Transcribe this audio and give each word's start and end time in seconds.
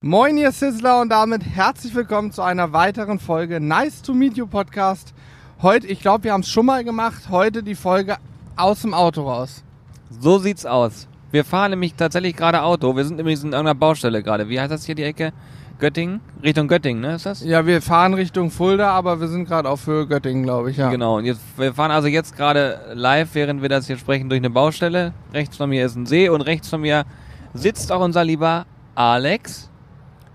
Moin, 0.00 0.36
ihr 0.36 0.52
Sizzler 0.52 1.00
und 1.00 1.08
damit 1.08 1.42
herzlich 1.44 1.92
willkommen 1.92 2.30
zu 2.30 2.40
einer 2.40 2.72
weiteren 2.72 3.18
Folge 3.18 3.58
Nice 3.58 4.00
to 4.00 4.14
Meet 4.14 4.36
You 4.36 4.46
Podcast. 4.46 5.12
Heute, 5.60 5.88
ich 5.88 5.98
glaube, 5.98 6.22
wir 6.22 6.32
haben 6.34 6.42
es 6.42 6.48
schon 6.48 6.66
mal 6.66 6.84
gemacht, 6.84 7.30
heute 7.30 7.64
die 7.64 7.74
Folge 7.74 8.16
aus 8.54 8.82
dem 8.82 8.94
Auto 8.94 9.28
raus. 9.28 9.64
So 10.08 10.38
sieht's 10.38 10.64
aus. 10.64 11.08
Wir 11.32 11.44
fahren 11.44 11.72
nämlich 11.72 11.94
tatsächlich 11.94 12.36
gerade 12.36 12.62
Auto. 12.62 12.94
Wir 12.94 13.04
sind 13.06 13.18
übrigens 13.18 13.42
in 13.42 13.48
irgendeiner 13.48 13.74
Baustelle 13.74 14.22
gerade. 14.22 14.48
Wie 14.48 14.60
heißt 14.60 14.70
das 14.70 14.84
hier 14.86 14.94
die 14.94 15.02
Ecke? 15.02 15.32
Göttingen? 15.80 16.20
Richtung 16.44 16.68
Göttingen, 16.68 17.02
ne? 17.02 17.16
Ist 17.16 17.26
das? 17.26 17.42
Ja, 17.42 17.66
wir 17.66 17.82
fahren 17.82 18.14
Richtung 18.14 18.52
Fulda, 18.52 18.92
aber 18.92 19.20
wir 19.20 19.26
sind 19.26 19.46
gerade 19.46 19.68
auf 19.68 19.84
Höhe 19.88 20.06
Göttingen, 20.06 20.44
glaube 20.44 20.70
ich, 20.70 20.76
ja. 20.76 20.90
Genau. 20.90 21.16
Und 21.16 21.24
jetzt, 21.24 21.40
wir 21.56 21.74
fahren 21.74 21.90
also 21.90 22.06
jetzt 22.06 22.36
gerade 22.36 22.92
live, 22.94 23.30
während 23.32 23.62
wir 23.62 23.68
das 23.68 23.88
hier 23.88 23.98
sprechen, 23.98 24.28
durch 24.28 24.38
eine 24.40 24.50
Baustelle. 24.50 25.12
Rechts 25.34 25.56
von 25.56 25.68
mir 25.68 25.84
ist 25.84 25.96
ein 25.96 26.06
See 26.06 26.28
und 26.28 26.42
rechts 26.42 26.68
von 26.68 26.82
mir 26.82 27.04
sitzt 27.52 27.90
auch 27.90 28.00
unser 28.00 28.22
lieber 28.22 28.64
Alex. 28.94 29.67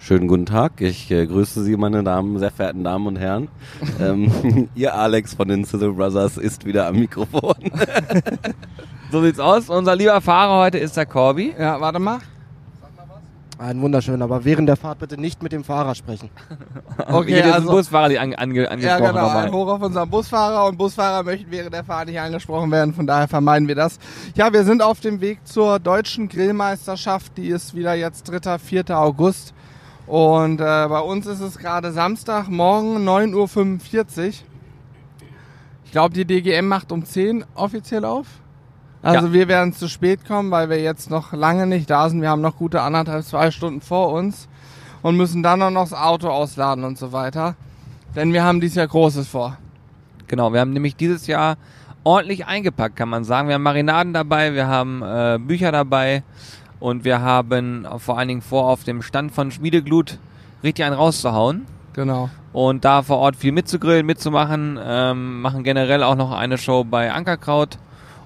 Schönen 0.06 0.28
guten 0.28 0.46
Tag, 0.46 0.82
ich 0.82 1.10
äh, 1.12 1.26
grüße 1.26 1.64
Sie, 1.64 1.78
meine 1.78 2.04
Damen, 2.04 2.38
sehr 2.38 2.52
verehrten 2.52 2.84
Damen 2.84 3.08
und 3.08 3.16
Herren. 3.16 3.48
ähm, 4.02 4.68
ihr 4.76 4.94
Alex 4.94 5.34
von 5.34 5.48
den 5.48 5.64
Sizzle 5.64 5.94
Brothers 5.94 6.36
ist 6.36 6.66
wieder 6.66 6.88
am 6.88 7.00
Mikrofon. 7.00 7.56
so 9.14 9.24
sieht's 9.24 9.40
aus. 9.40 9.70
Unser 9.70 9.96
lieber 9.96 10.20
Fahrer 10.20 10.62
heute 10.62 10.78
ist 10.78 10.98
der 10.98 11.06
Corby. 11.06 11.56
Ja, 11.58 11.80
warte 11.80 12.00
mal. 12.00 12.20
Ein 13.58 13.82
wunderschön, 13.82 14.22
aber 14.22 14.44
während 14.44 14.68
der 14.68 14.76
Fahrt 14.76 15.00
bitte 15.00 15.18
nicht 15.18 15.42
mit 15.42 15.54
dem 15.54 15.64
Fahrer 15.64 15.96
sprechen. 15.96 16.30
Okay, 17.08 17.42
Hier 17.42 17.56
also, 17.56 17.72
Busfahrer, 17.72 18.10
die 18.10 18.20
ange, 18.20 18.38
ange, 18.38 18.70
angesprochen 18.70 19.04
Ja, 19.04 19.12
genau, 19.12 19.30
ein 19.30 19.52
Hoch 19.54 19.68
auf 19.68 19.82
unseren 19.82 20.10
Busfahrer 20.10 20.68
und 20.68 20.78
Busfahrer 20.78 21.24
möchten 21.24 21.50
während 21.50 21.74
der 21.74 21.84
Fahrt 21.86 22.08
nicht 22.08 22.20
angesprochen 22.20 22.70
werden, 22.72 22.94
von 22.94 23.08
daher 23.08 23.28
vermeiden 23.30 23.70
wir 23.70 23.76
das. 23.76 24.00
Ja, 24.36 24.52
wir 24.52 24.64
sind 24.66 24.84
auf 24.84 25.00
dem 25.00 25.22
Weg 25.22 25.48
zur 25.48 25.80
deutschen 25.80 26.28
Grillmeisterschaft, 26.28 27.38
die 27.38 27.48
ist 27.48 27.74
wieder 27.74 27.94
jetzt 27.94 28.24
3., 28.24 28.60
4. 28.60 28.90
August. 28.98 29.54
Und 30.06 30.60
äh, 30.60 30.88
bei 30.88 31.00
uns 31.00 31.26
ist 31.26 31.40
es 31.40 31.58
gerade 31.58 31.92
Samstag, 31.92 32.50
morgen 32.50 33.08
9.45 33.08 34.28
Uhr. 34.28 34.34
Ich 35.86 35.92
glaube, 35.92 36.14
die 36.14 36.26
DGM 36.26 36.68
macht 36.68 36.92
um 36.92 37.06
10 37.06 37.46
offiziell 37.56 38.04
auf. 38.04 38.28
Also 39.02 39.28
ja. 39.28 39.34
wir 39.34 39.48
werden 39.48 39.74
zu 39.74 39.88
spät 39.88 40.26
kommen, 40.26 40.50
weil 40.50 40.70
wir 40.70 40.82
jetzt 40.82 41.10
noch 41.10 41.34
lange 41.34 41.68
nicht 41.68 41.90
da 41.90 42.10
sind. 42.10 42.22
Wir 42.22 42.30
haben 42.30 42.42
noch 42.42 42.58
gute 42.58 42.82
anderthalb, 42.82 43.26
zwei 43.26 43.52
Stunden 43.52 43.82
vor 43.82 44.12
uns 44.12 44.48
und 45.02 45.18
müssen 45.18 45.44
dann 45.44 45.60
noch 45.60 45.72
das 45.74 45.94
Auto 45.94 46.30
ausladen 46.30 46.84
und 46.84 46.98
so 46.98 47.12
weiter. 47.12 47.56
Denn 48.16 48.34
wir 48.34 48.44
haben 48.44 48.62
dieses 48.62 48.76
Jahr 48.76 48.88
Großes 48.88 49.28
vor. 49.28 49.58
Genau, 50.28 50.54
wir 50.54 50.62
haben 50.62 50.72
nämlich 50.72 50.96
dieses 50.96 51.28
Jahr 51.28 51.58
ordentlich 52.04 52.46
eingepackt, 52.46 52.96
kann 52.96 53.10
man 53.10 53.24
sagen. 53.24 53.48
Wir 53.48 53.56
haben 53.56 53.64
Marinaden 53.64 54.14
dabei, 54.14 54.54
wir 54.54 54.68
haben 54.68 55.02
äh, 55.04 55.38
Bücher 55.40 55.72
dabei, 55.72 56.24
und 56.84 57.06
wir 57.06 57.22
haben 57.22 57.88
vor 58.00 58.18
allen 58.18 58.28
Dingen 58.28 58.42
vor, 58.42 58.68
auf 58.68 58.84
dem 58.84 59.02
Stand 59.04 59.32
von 59.32 59.52
Schmiedeglut 59.52 60.20
richtig 60.66 60.84
einen 60.84 60.96
rauszuhauen. 60.96 61.66
Genau. 61.94 62.30
Und 62.52 62.84
da 62.84 63.04
vor 63.04 63.20
Ort 63.20 63.38
viel 63.38 63.54
mitzugrillen, 63.54 64.06
mitzumachen. 64.06 64.78
Ähm, 64.84 65.40
machen 65.40 65.64
generell 65.64 66.04
auch 66.04 66.16
noch 66.16 66.34
eine 66.34 66.58
Show 66.58 66.84
bei 66.84 67.14
Ankerkraut 67.14 67.78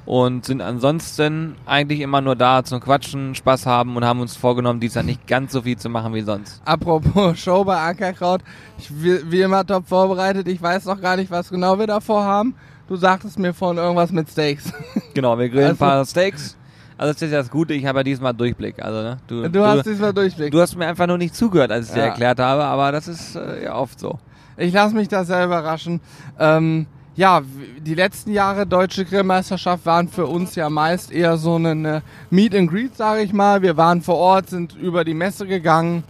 und 0.08 0.46
sind 0.46 0.64
ansonsten 0.64 1.56
eigentlich 1.68 2.00
immer 2.00 2.22
nur 2.22 2.36
da 2.36 2.64
zum 2.64 2.80
Quatschen, 2.80 3.36
Spaß 3.36 3.68
haben 3.68 3.96
und 3.96 4.04
haben 4.04 4.22
uns 4.22 4.36
vorgenommen, 4.36 4.80
dies 4.80 4.96
Jahr 4.96 5.04
nicht 5.04 5.28
ganz 5.28 5.52
so 5.52 5.62
viel 5.62 5.78
zu 5.78 5.90
machen 5.90 6.16
wie 6.16 6.22
sonst. 6.22 6.60
Apropos 6.66 7.38
Show 7.40 7.64
bei 7.64 7.78
Ankerkraut, 7.80 8.42
ich 8.80 8.90
wie, 8.92 9.42
immer 9.42 9.68
top 9.68 9.88
vorbereitet. 9.88 10.48
Ich 10.48 10.60
weiß 10.60 10.86
noch 10.86 11.00
gar 11.00 11.16
nicht, 11.16 11.30
was 11.30 11.52
genau 11.52 11.78
wir 11.78 11.86
davor 11.86 12.24
haben. 12.24 12.56
Du 12.88 12.96
sagtest 12.96 13.38
mir 13.38 13.54
von 13.54 13.78
irgendwas 13.78 14.12
mit 14.12 14.32
Steaks. 14.32 14.74
Genau, 15.14 15.38
wir 15.38 15.48
grillen 15.50 15.68
also, 15.70 15.84
ein 15.86 15.90
paar 15.90 16.06
Steaks 16.06 16.58
also 16.98 17.14
das 17.14 17.22
ist 17.22 17.32
ja 17.32 17.38
das 17.38 17.52
Gute, 17.52 17.74
ich 17.74 17.86
habe 17.86 18.00
ja 18.00 18.04
diesmal 18.04 18.34
Durchblick. 18.34 18.84
Also, 18.84 19.02
ne? 19.02 19.18
du, 19.28 19.44
du, 19.44 19.50
du 19.50 19.66
hast 19.66 19.86
diesmal 19.86 20.14
Durchblick. 20.14 20.52
Du 20.52 20.60
hast 20.60 20.76
mir 20.76 20.88
einfach 20.88 21.08
nur 21.08 21.18
nicht 21.18 21.36
zugehört, 21.36 21.72
als 21.72 21.90
ich 21.90 21.96
ja. 21.96 22.04
dir 22.04 22.10
erklärt 22.10 22.40
habe, 22.40 22.64
aber 22.64 22.92
das 22.92 23.08
ist 23.08 23.36
äh, 23.36 23.66
ja 23.66 23.76
oft 23.76 24.00
so. 24.00 24.18
Ich 24.58 24.74
lasse 24.74 24.96
mich 24.96 25.08
da 25.08 25.24
sehr 25.24 25.46
überraschen. 25.46 26.02
Ähm, 26.40 26.88
ja, 27.16 27.42
die 27.80 27.96
letzten 27.96 28.32
Jahre 28.32 28.66
Deutsche 28.66 29.06
Grillmeisterschaft 29.06 29.86
waren 29.86 30.08
für 30.08 30.26
uns 30.26 30.56
ja 30.56 30.70
meist 30.70 31.12
eher 31.12 31.38
so 31.38 31.56
eine 31.56 32.02
Meet 32.30 32.56
and 32.56 32.70
Greet, 32.70 32.96
sage 32.96 33.22
ich 33.22 33.34
mal. 33.34 33.62
Wir 33.62 33.78
waren 33.78 34.02
vor 34.02 34.16
Ort, 34.16 34.50
sind 34.50 34.76
über 34.76 35.04
die 35.04 35.14
Messe 35.14 35.46
gegangen, 35.48 36.04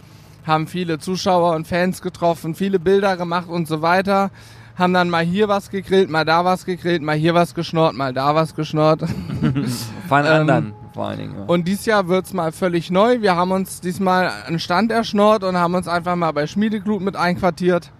haben 0.46 0.66
viele 0.66 0.98
Zuschauer 0.98 1.54
und 1.54 1.66
Fans 1.66 2.02
getroffen, 2.02 2.54
viele 2.54 2.78
Bilder 2.78 3.16
gemacht 3.16 3.48
und 3.48 3.68
so 3.68 3.82
weiter 3.82 4.30
haben 4.78 4.94
dann 4.94 5.10
mal 5.10 5.24
hier 5.24 5.48
was 5.48 5.70
gegrillt, 5.70 6.08
mal 6.08 6.24
da 6.24 6.44
was 6.44 6.64
gegrillt, 6.64 7.02
mal 7.02 7.16
hier 7.16 7.34
was 7.34 7.54
geschnort, 7.54 7.94
mal 7.94 8.12
da 8.12 8.34
was 8.34 8.54
geschnort. 8.54 9.00
Von 10.08 10.24
ähm, 10.24 10.32
anderen 10.32 10.74
vor 10.98 11.06
allen 11.06 11.18
Dingen. 11.18 11.34
Ja. 11.38 11.44
Und 11.44 11.68
dieses 11.68 11.86
Jahr 11.86 12.08
wird's 12.08 12.32
mal 12.32 12.50
völlig 12.50 12.90
neu. 12.90 13.22
Wir 13.22 13.36
haben 13.36 13.52
uns 13.52 13.80
diesmal 13.80 14.32
einen 14.46 14.58
Stand 14.58 14.90
erschnort 14.90 15.44
und 15.44 15.56
haben 15.56 15.74
uns 15.76 15.86
einfach 15.86 16.16
mal 16.16 16.32
bei 16.32 16.48
Schmiedeglut 16.48 17.02
mit 17.02 17.14
einquartiert. 17.14 17.92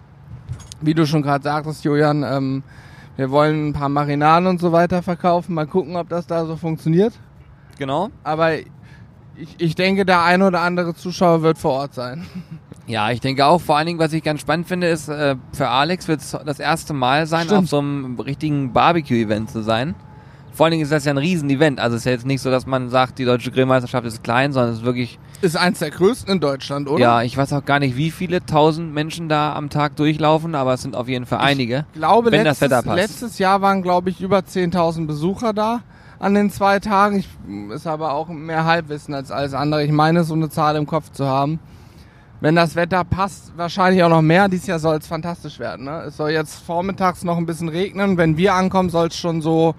Wie 0.81 0.93
du 0.93 1.05
schon 1.05 1.21
gerade 1.21 1.41
sagtest, 1.41 1.85
Julian, 1.85 2.23
ähm, 2.23 2.63
wir 3.15 3.31
wollen 3.31 3.69
ein 3.69 3.73
paar 3.73 3.87
Marinaden 3.87 4.47
und 4.47 4.59
so 4.59 4.73
weiter 4.73 5.01
verkaufen. 5.01 5.55
Mal 5.55 5.65
gucken, 5.65 5.95
ob 5.95 6.09
das 6.09 6.27
da 6.27 6.45
so 6.45 6.57
funktioniert. 6.57 7.13
Genau. 7.77 8.09
Aber 8.25 8.55
ich, 8.55 8.67
ich 9.57 9.75
denke, 9.75 10.05
der 10.05 10.23
ein 10.23 10.41
oder 10.41 10.59
andere 10.59 10.93
Zuschauer 10.93 11.41
wird 11.41 11.57
vor 11.57 11.71
Ort 11.71 11.93
sein. 11.93 12.25
Ja, 12.87 13.11
ich 13.11 13.19
denke 13.21 13.45
auch. 13.45 13.61
Vor 13.61 13.77
allen 13.77 13.85
Dingen, 13.85 13.99
was 13.99 14.13
ich 14.13 14.23
ganz 14.23 14.41
spannend 14.41 14.67
finde, 14.67 14.87
ist, 14.87 15.09
äh, 15.09 15.35
für 15.53 15.69
Alex 15.69 16.07
wird 16.07 16.21
es 16.21 16.31
das 16.31 16.59
erste 16.59 16.93
Mal 16.93 17.27
sein, 17.27 17.45
Stimmt. 17.45 17.59
auf 17.65 17.69
so 17.69 17.77
einem 17.77 18.19
richtigen 18.19 18.73
Barbecue-Event 18.73 19.51
zu 19.51 19.61
sein. 19.61 19.93
Vor 20.51 20.65
allen 20.65 20.71
Dingen 20.71 20.83
ist 20.83 20.91
das 20.91 21.05
ja 21.05 21.11
ein 21.11 21.17
Riesen-Event. 21.17 21.79
Also 21.79 21.95
es 21.95 22.01
ist 22.01 22.05
ja 22.05 22.11
jetzt 22.11 22.25
nicht 22.25 22.41
so, 22.41 22.51
dass 22.51 22.65
man 22.65 22.89
sagt, 22.89 23.19
die 23.19 23.25
deutsche 23.25 23.51
Grillmeisterschaft 23.51 24.05
ist 24.05 24.23
klein, 24.23 24.51
sondern 24.51 24.73
es 24.73 24.79
ist 24.79 24.85
wirklich. 24.85 25.19
Ist 25.41 25.55
eins 25.55 25.79
der 25.79 25.91
größten 25.91 26.33
in 26.33 26.39
Deutschland, 26.39 26.89
oder? 26.89 27.01
Ja, 27.01 27.21
ich 27.21 27.37
weiß 27.37 27.53
auch 27.53 27.63
gar 27.63 27.79
nicht, 27.79 27.95
wie 27.95 28.11
viele 28.11 28.45
tausend 28.45 28.93
Menschen 28.93 29.29
da 29.29 29.53
am 29.53 29.69
Tag 29.69 29.95
durchlaufen, 29.95 30.55
aber 30.55 30.73
es 30.73 30.81
sind 30.81 30.95
auf 30.95 31.07
jeden 31.07 31.25
Fall 31.25 31.39
einige. 31.39 31.85
Ich 31.93 31.99
glaube, 31.99 32.31
wenn 32.31 32.43
letztes, 32.43 32.69
das 32.69 32.71
Wetter 32.71 32.83
passt. 32.83 32.95
letztes 32.97 33.39
Jahr 33.39 33.61
waren, 33.61 33.81
glaube 33.81 34.09
ich, 34.09 34.21
über 34.21 34.39
10.000 34.39 35.07
Besucher 35.07 35.53
da 35.53 35.81
an 36.19 36.33
den 36.33 36.51
zwei 36.51 36.79
Tagen. 36.79 37.19
Ich, 37.19 37.29
ist 37.73 37.87
aber 37.87 38.13
auch 38.13 38.27
mehr 38.27 38.65
Halbwissen 38.65 39.13
als 39.13 39.31
alles 39.31 39.53
andere. 39.53 39.83
Ich 39.83 39.91
meine, 39.91 40.23
so 40.23 40.33
eine 40.33 40.49
Zahl 40.49 40.75
im 40.75 40.85
Kopf 40.85 41.11
zu 41.11 41.25
haben 41.25 41.59
wenn 42.41 42.55
das 42.55 42.75
Wetter 42.75 43.03
passt, 43.03 43.51
wahrscheinlich 43.57 44.03
auch 44.03 44.09
noch 44.09 44.21
mehr. 44.21 44.47
Dieses 44.47 44.67
Jahr 44.67 44.79
soll 44.79 44.97
es 44.97 45.07
fantastisch 45.07 45.59
werden. 45.59 45.85
Ne? 45.85 46.03
Es 46.07 46.17
soll 46.17 46.31
jetzt 46.31 46.55
vormittags 46.55 47.23
noch 47.23 47.37
ein 47.37 47.45
bisschen 47.45 47.69
regnen. 47.69 48.17
Wenn 48.17 48.37
wir 48.37 48.53
ankommen, 48.53 48.89
soll 48.89 49.07
es 49.07 49.17
schon 49.17 49.41
so 49.41 49.75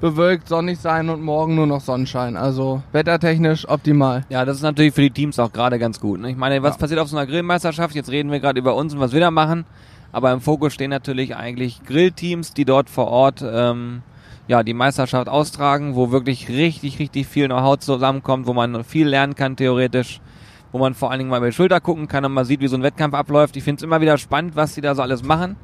bewölkt, 0.00 0.48
sonnig 0.48 0.78
sein 0.78 1.08
und 1.08 1.22
morgen 1.22 1.54
nur 1.54 1.66
noch 1.66 1.80
Sonnenschein. 1.80 2.36
Also 2.36 2.82
wettertechnisch 2.92 3.68
optimal. 3.68 4.24
Ja, 4.28 4.44
das 4.44 4.58
ist 4.58 4.62
natürlich 4.62 4.94
für 4.94 5.02
die 5.02 5.10
Teams 5.10 5.38
auch 5.38 5.52
gerade 5.52 5.78
ganz 5.78 6.00
gut. 6.00 6.20
Ne? 6.20 6.30
Ich 6.30 6.36
meine, 6.36 6.62
was 6.62 6.74
ja. 6.74 6.78
passiert 6.78 7.00
auf 7.00 7.08
so 7.08 7.16
einer 7.16 7.26
Grillmeisterschaft? 7.26 7.94
Jetzt 7.94 8.10
reden 8.10 8.30
wir 8.30 8.40
gerade 8.40 8.58
über 8.58 8.74
uns 8.74 8.94
und 8.94 9.00
was 9.00 9.12
wir 9.12 9.20
da 9.20 9.30
machen. 9.30 9.64
Aber 10.12 10.32
im 10.32 10.40
Fokus 10.40 10.72
stehen 10.72 10.90
natürlich 10.90 11.36
eigentlich 11.36 11.82
Grillteams, 11.84 12.54
die 12.54 12.64
dort 12.64 12.88
vor 12.88 13.08
Ort 13.08 13.44
ähm, 13.46 14.02
ja, 14.48 14.62
die 14.62 14.74
Meisterschaft 14.74 15.28
austragen, 15.28 15.94
wo 15.94 16.10
wirklich 16.12 16.48
richtig, 16.48 16.98
richtig 16.98 17.26
viel 17.26 17.46
Know-how 17.46 17.78
zusammenkommt, 17.78 18.46
wo 18.46 18.52
man 18.52 18.84
viel 18.84 19.08
lernen 19.08 19.34
kann 19.34 19.56
theoretisch 19.56 20.20
wo 20.72 20.78
man 20.78 20.94
vor 20.94 21.10
allen 21.10 21.20
Dingen 21.20 21.30
mal 21.30 21.38
über 21.38 21.46
die 21.46 21.54
Schulter 21.54 21.80
gucken 21.80 22.06
kann 22.06 22.24
und 22.24 22.32
mal 22.32 22.44
sieht, 22.44 22.60
wie 22.60 22.68
so 22.68 22.76
ein 22.76 22.82
Wettkampf 22.82 23.14
abläuft. 23.14 23.56
Ich 23.56 23.64
finde 23.64 23.78
es 23.78 23.82
immer 23.82 24.00
wieder 24.02 24.18
spannend, 24.18 24.56
was 24.56 24.74
die 24.74 24.82
da 24.82 24.94
so 24.94 25.00
alles 25.00 25.22
machen. 25.22 25.56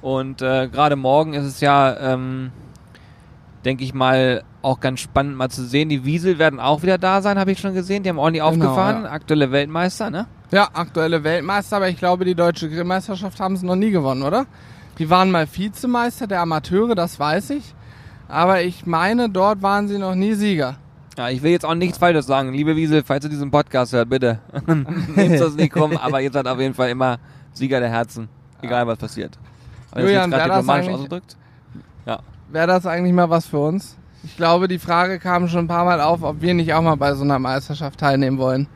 Und 0.00 0.42
äh, 0.42 0.68
gerade 0.68 0.96
morgen 0.96 1.34
ist 1.34 1.44
es 1.44 1.60
ja, 1.60 1.96
ähm, 2.14 2.50
denke 3.64 3.84
ich 3.84 3.94
mal, 3.94 4.42
auch 4.62 4.80
ganz 4.80 5.00
spannend 5.00 5.36
mal 5.36 5.48
zu 5.48 5.64
sehen. 5.64 5.88
Die 5.88 6.04
Wiesel 6.04 6.38
werden 6.38 6.60
auch 6.60 6.82
wieder 6.82 6.98
da 6.98 7.22
sein, 7.22 7.38
habe 7.38 7.52
ich 7.52 7.60
schon 7.60 7.74
gesehen. 7.74 8.02
Die 8.02 8.08
haben 8.08 8.18
ordentlich 8.18 8.42
genau, 8.42 8.66
aufgefahren. 8.66 9.04
Ja. 9.04 9.10
Aktuelle 9.10 9.52
Weltmeister, 9.52 10.10
ne? 10.10 10.26
Ja, 10.50 10.68
aktuelle 10.72 11.22
Weltmeister, 11.22 11.76
aber 11.76 11.88
ich 11.88 11.96
glaube, 11.96 12.24
die 12.24 12.34
deutsche 12.34 12.68
Grillmeisterschaft 12.68 13.38
haben 13.38 13.56
sie 13.56 13.66
noch 13.66 13.76
nie 13.76 13.90
gewonnen, 13.90 14.22
oder? 14.22 14.46
Die 14.98 15.08
waren 15.08 15.30
mal 15.30 15.46
Vizemeister 15.50 16.26
der 16.26 16.40
Amateure, 16.40 16.94
das 16.94 17.18
weiß 17.18 17.50
ich. 17.50 17.74
Aber 18.28 18.62
ich 18.62 18.86
meine, 18.86 19.30
dort 19.30 19.62
waren 19.62 19.88
sie 19.88 19.98
noch 19.98 20.14
nie 20.14 20.34
Sieger. 20.34 20.76
Ja, 21.16 21.28
ich 21.28 21.42
will 21.42 21.50
jetzt 21.50 21.64
auch 21.64 21.74
nichts 21.74 21.98
Falsches 21.98 22.26
sagen. 22.26 22.52
Liebe 22.52 22.76
Wiesel, 22.76 23.02
falls 23.04 23.24
ihr 23.24 23.30
diesen 23.30 23.50
Podcast 23.50 23.92
hört, 23.92 24.08
bitte 24.08 24.40
nehmt 24.66 25.40
das 25.40 25.54
nicht 25.54 25.72
kommen, 25.72 25.96
aber 25.96 26.20
ihr 26.20 26.32
seid 26.32 26.46
auf 26.46 26.58
jeden 26.58 26.74
Fall 26.74 26.90
immer 26.90 27.18
Sieger 27.52 27.80
der 27.80 27.90
Herzen, 27.90 28.28
egal 28.62 28.86
was 28.86 28.98
passiert. 28.98 29.38
Julian, 29.96 30.30
wäre 30.30 30.48
das, 30.48 30.68
ausgedrückt? 30.68 31.36
Ja. 32.06 32.20
Wäre 32.52 32.66
das 32.66 32.86
eigentlich 32.86 33.12
mal 33.12 33.30
was 33.30 33.46
für 33.46 33.58
uns? 33.58 33.96
Ich 34.22 34.36
glaube, 34.36 34.68
die 34.68 34.78
Frage 34.78 35.18
kam 35.18 35.48
schon 35.48 35.60
ein 35.60 35.68
paar 35.68 35.84
Mal 35.84 36.00
auf, 36.00 36.22
ob 36.22 36.42
wir 36.42 36.52
nicht 36.52 36.74
auch 36.74 36.82
mal 36.82 36.96
bei 36.96 37.14
so 37.14 37.24
einer 37.24 37.38
Meisterschaft 37.38 38.00
teilnehmen 38.00 38.38
wollen. 38.38 38.66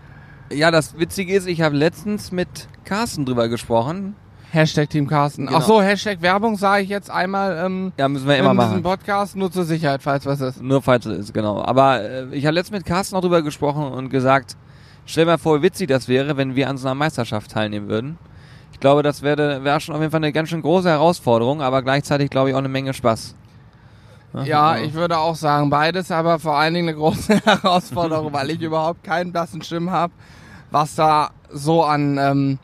Ja, 0.53 0.71
das 0.71 0.99
Witzige 0.99 1.35
ist, 1.35 1.47
ich 1.47 1.61
habe 1.61 1.77
letztens 1.77 2.33
mit 2.33 2.69
Carsten 2.85 3.27
drüber 3.27 3.49
gesprochen. 3.49 4.15
Hashtag 4.53 4.89
Team 4.89 5.09
Carsten. 5.09 5.47
Genau. 5.47 5.59
Ach 5.59 5.63
so, 5.63 5.83
Hashtag 5.83 6.23
Werbung 6.23 6.57
sage 6.57 6.85
ich 6.85 6.89
jetzt 6.89 7.11
einmal 7.11 7.61
ähm, 7.67 7.93
ja, 7.99 8.09
müssen 8.09 8.29
wir 8.29 8.37
immer 8.37 8.53
in 8.53 8.59
diesem 8.59 8.83
Podcast, 8.85 9.35
nur 9.35 9.51
zur 9.51 9.65
Sicherheit, 9.65 10.03
falls 10.03 10.25
was 10.27 10.41
ist. 10.41 10.63
Nur 10.63 10.81
falls 10.81 11.07
es 11.07 11.19
ist, 11.19 11.35
genau. 11.35 11.61
Aber 11.61 12.01
äh, 12.03 12.27
ich 12.31 12.47
habe 12.47 12.55
letztens 12.55 12.79
mit 12.79 12.87
Carsten 12.87 13.17
auch 13.17 13.21
drüber 13.21 13.43
gesprochen 13.43 13.93
und 13.93 14.11
gesagt, 14.11 14.57
stell 15.07 15.27
mir 15.27 15.39
vor, 15.39 15.59
wie 15.59 15.63
witzig 15.65 15.89
das 15.89 16.07
wäre, 16.07 16.37
wenn 16.37 16.55
wir 16.55 16.69
an 16.69 16.77
so 16.77 16.87
einer 16.87 16.95
Meisterschaft 16.95 17.51
teilnehmen 17.51 17.89
würden. 17.89 18.19
Ich 18.73 18.79
glaube, 18.79 19.03
das 19.03 19.23
wäre 19.23 19.65
wär 19.65 19.81
schon 19.81 19.95
auf 19.95 20.01
jeden 20.01 20.13
Fall 20.13 20.19
eine 20.19 20.33
ganz 20.33 20.51
schön 20.51 20.63
große 20.63 20.89
Herausforderung, 20.89 21.61
aber 21.61 21.83
gleichzeitig 21.83 22.31
glaube 22.31 22.51
ich 22.51 22.55
auch 22.55 22.61
eine 22.61 22.69
Menge 22.69 22.95
Spaß. 22.95 23.35
Ja, 24.43 24.79
ich 24.79 24.95
würde 24.95 25.19
auch 25.19 25.37
sagen 25.37 25.71
beides, 25.71 26.11
aber 26.11 26.41
vor 26.41 26.57
allen 26.57 26.75
Dingen 26.75 26.89
eine 26.89 26.97
große 26.97 27.41
Herausforderung, 27.45 28.33
weil 28.33 28.51
ich 28.51 28.61
überhaupt 28.61 29.05
keinen 29.05 29.33
blassen 29.33 29.63
Schimmer 29.63 29.93
habe, 29.93 30.13
was 30.73 30.97
da 30.97 31.31
so 31.51 31.85
an 31.85 32.19
ähm, 32.19 32.59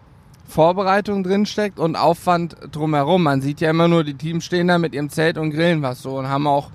Vorbereitung 0.49 1.23
drinsteckt 1.23 1.79
und 1.79 1.95
Aufwand 1.97 2.57
drumherum. 2.73 3.23
Man 3.23 3.41
sieht 3.41 3.61
ja 3.61 3.71
immer 3.71 3.87
nur, 3.87 4.03
die 4.03 4.15
Teams 4.15 4.45
stehen 4.45 4.67
da 4.67 4.79
mit 4.79 4.95
ihrem 4.95 5.11
Zelt 5.11 5.39
und 5.39 5.51
grillen 5.51 5.83
was 5.83 6.03
so 6.03 6.19
und 6.19 6.29
haben 6.29 6.49
auch 6.49 6.71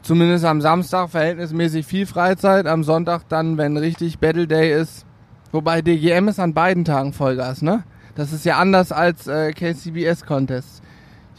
zumindest 0.00 0.44
am 0.46 0.60
Samstag 0.60 1.10
verhältnismäßig 1.10 1.86
viel 1.86 2.06
Freizeit. 2.06 2.66
Am 2.66 2.84
Sonntag 2.84 3.28
dann, 3.28 3.58
wenn 3.58 3.76
richtig 3.76 4.18
Battle 4.18 4.46
Day 4.46 4.72
ist. 4.72 5.04
Wobei 5.52 5.82
DGM 5.82 6.28
ist 6.28 6.40
an 6.40 6.54
beiden 6.54 6.86
Tagen 6.86 7.12
Vollgas, 7.12 7.60
ne? 7.60 7.84
Das 8.14 8.32
ist 8.32 8.44
ja 8.44 8.58
anders 8.58 8.92
als 8.92 9.26
äh, 9.26 9.52
KCBS-Contest. 9.52 10.81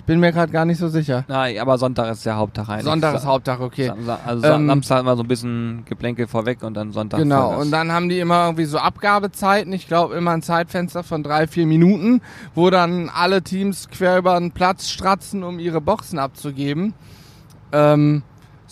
Ich 0.03 0.07
bin 0.07 0.19
mir 0.19 0.33
gerade 0.33 0.51
gar 0.51 0.65
nicht 0.65 0.79
so 0.79 0.89
sicher. 0.89 1.23
Nein, 1.29 1.57
aber 1.59 1.77
Sonntag 1.77 2.11
ist 2.11 2.25
der 2.25 2.35
Haupttag 2.35 2.67
eigentlich. 2.67 2.83
Sonntag 2.83 3.15
ist 3.15 3.25
Haupttag, 3.25 3.61
okay. 3.61 3.89
Also 4.25 4.45
Ähm, 4.45 4.67
Samstag 4.67 5.00
immer 5.00 5.15
so 5.15 5.23
ein 5.23 5.29
bisschen 5.29 5.85
Geplänkel 5.85 6.27
vorweg 6.27 6.61
und 6.61 6.73
dann 6.73 6.91
Sonntag. 6.91 7.19
Genau, 7.19 7.57
und 7.57 7.71
dann 7.71 7.89
haben 7.89 8.09
die 8.09 8.19
immer 8.19 8.44
irgendwie 8.47 8.65
so 8.65 8.79
Abgabezeiten. 8.79 9.71
Ich 9.71 9.88
glaube 9.88 10.15
immer 10.15 10.31
ein 10.31 10.41
Zeitfenster 10.41 11.03
von 11.03 11.23
drei, 11.23 11.47
vier 11.47 11.65
Minuten, 11.65 12.19
wo 12.53 12.69
dann 12.69 13.09
alle 13.15 13.44
Teams 13.44 13.88
quer 13.88 14.17
über 14.17 14.38
den 14.38 14.51
Platz 14.51 14.89
stratzen, 14.89 15.41
um 15.41 15.57
ihre 15.57 15.79
Boxen 15.79 16.19
abzugeben. 16.19 16.94
Ähm, 17.71 18.23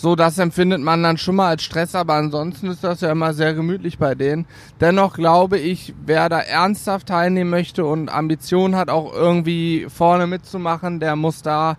so, 0.01 0.15
das 0.15 0.39
empfindet 0.39 0.81
man 0.81 1.03
dann 1.03 1.17
schon 1.17 1.35
mal 1.35 1.49
als 1.49 1.61
Stress, 1.61 1.93
aber 1.93 2.15
ansonsten 2.15 2.67
ist 2.67 2.83
das 2.83 3.01
ja 3.01 3.11
immer 3.11 3.33
sehr 3.33 3.53
gemütlich 3.53 3.99
bei 3.99 4.15
denen. 4.15 4.47
Dennoch 4.79 5.13
glaube 5.13 5.59
ich, 5.59 5.93
wer 6.03 6.27
da 6.27 6.39
ernsthaft 6.39 7.07
teilnehmen 7.07 7.51
möchte 7.51 7.85
und 7.85 8.09
Ambition 8.09 8.75
hat, 8.75 8.89
auch 8.89 9.13
irgendwie 9.13 9.85
vorne 9.93 10.25
mitzumachen, 10.25 10.99
der 10.99 11.15
muss 11.15 11.43
da 11.43 11.77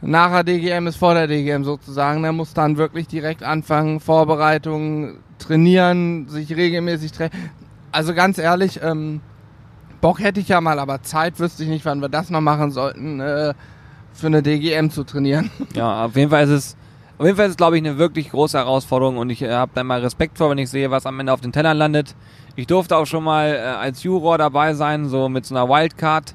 nachher 0.00 0.42
DGM 0.42 0.86
ist 0.86 0.96
vor 0.96 1.12
der 1.12 1.26
DGM 1.26 1.64
sozusagen. 1.64 2.22
Der 2.22 2.32
muss 2.32 2.54
dann 2.54 2.78
wirklich 2.78 3.06
direkt 3.08 3.42
anfangen, 3.42 4.00
Vorbereitungen, 4.00 5.18
trainieren, 5.38 6.28
sich 6.28 6.56
regelmäßig 6.56 7.12
treffen. 7.12 7.50
Also 7.92 8.14
ganz 8.14 8.38
ehrlich, 8.38 8.80
ähm, 8.82 9.20
Bock 10.00 10.20
hätte 10.20 10.40
ich 10.40 10.48
ja 10.48 10.62
mal, 10.62 10.78
aber 10.78 11.02
Zeit 11.02 11.38
wüsste 11.38 11.64
ich 11.64 11.68
nicht, 11.68 11.84
wann 11.84 12.00
wir 12.00 12.08
das 12.08 12.30
noch 12.30 12.40
machen 12.40 12.70
sollten, 12.70 13.20
äh, 13.20 13.52
für 14.14 14.26
eine 14.28 14.42
DGM 14.42 14.90
zu 14.90 15.04
trainieren. 15.04 15.50
Ja, 15.74 16.06
auf 16.06 16.16
jeden 16.16 16.30
Fall 16.30 16.44
ist 16.44 16.50
es, 16.50 16.76
auf 17.20 17.26
jeden 17.26 17.36
Fall 17.36 17.46
ist 17.46 17.52
es, 17.52 17.56
glaube 17.56 17.76
ich, 17.78 17.84
eine 17.84 17.98
wirklich 17.98 18.30
große 18.30 18.56
Herausforderung 18.58 19.18
und 19.18 19.30
ich 19.30 19.42
äh, 19.42 19.52
habe 19.52 19.70
da 19.74 19.84
mal 19.84 20.00
Respekt 20.00 20.38
vor, 20.38 20.50
wenn 20.50 20.58
ich 20.58 20.70
sehe, 20.70 20.90
was 20.90 21.04
am 21.06 21.20
Ende 21.20 21.32
auf 21.32 21.40
den 21.40 21.52
Tellern 21.52 21.76
landet. 21.76 22.16
Ich 22.56 22.66
durfte 22.66 22.96
auch 22.96 23.06
schon 23.06 23.22
mal 23.24 23.54
äh, 23.54 23.58
als 23.58 24.02
Juror 24.02 24.38
dabei 24.38 24.74
sein, 24.74 25.06
so 25.08 25.28
mit 25.28 25.44
so 25.46 25.54
einer 25.54 25.68
Wildcard 25.68 26.34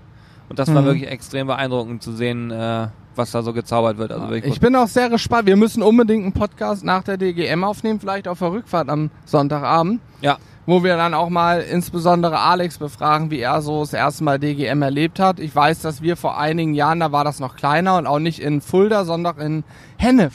und 0.49 0.59
das 0.59 0.73
war 0.73 0.81
Mhm. 0.83 0.85
wirklich 0.85 1.09
extrem 1.09 1.47
beeindruckend 1.47 2.03
zu 2.03 2.11
sehen, 2.13 2.51
äh, 2.51 2.87
was 3.15 3.31
da 3.31 3.41
so 3.41 3.51
gezaubert 3.53 3.97
wird. 3.97 4.11
Also 4.11 4.31
Ich 4.33 4.59
bin 4.59 4.75
auch 4.75 4.87
sehr 4.87 5.09
gespannt. 5.09 5.47
Wir 5.47 5.55
müssen 5.55 5.81
unbedingt 5.81 6.23
einen 6.23 6.33
Podcast 6.33 6.83
nach 6.83 7.01
der 7.03 7.17
DGM 7.17 7.63
aufnehmen, 7.63 7.99
vielleicht 7.99 8.27
auf 8.27 8.39
der 8.39 8.51
Rückfahrt 8.51 8.89
am 8.89 9.09
Sonntagabend. 9.25 10.01
Ja. 10.21 10.37
Wo 10.67 10.83
wir 10.83 10.97
dann 10.97 11.13
auch 11.13 11.29
mal 11.29 11.61
insbesondere 11.61 12.39
Alex 12.39 12.77
befragen, 12.77 13.31
wie 13.31 13.39
er 13.39 13.61
so 13.61 13.81
das 13.81 13.93
erste 13.93 14.23
Mal 14.23 14.37
DGM 14.39 14.81
erlebt 14.81 15.19
hat. 15.19 15.39
Ich 15.39 15.55
weiß, 15.55 15.79
dass 15.81 16.01
wir 16.01 16.17
vor 16.17 16.37
einigen 16.37 16.73
Jahren, 16.73 16.99
da 16.99 17.11
war 17.11 17.23
das 17.23 17.39
noch 17.39 17.55
kleiner 17.55 17.97
und 17.97 18.05
auch 18.07 18.19
nicht 18.19 18.39
in 18.39 18.61
Fulda, 18.61 19.05
sondern 19.05 19.37
in 19.39 19.63
Hennef. 19.97 20.33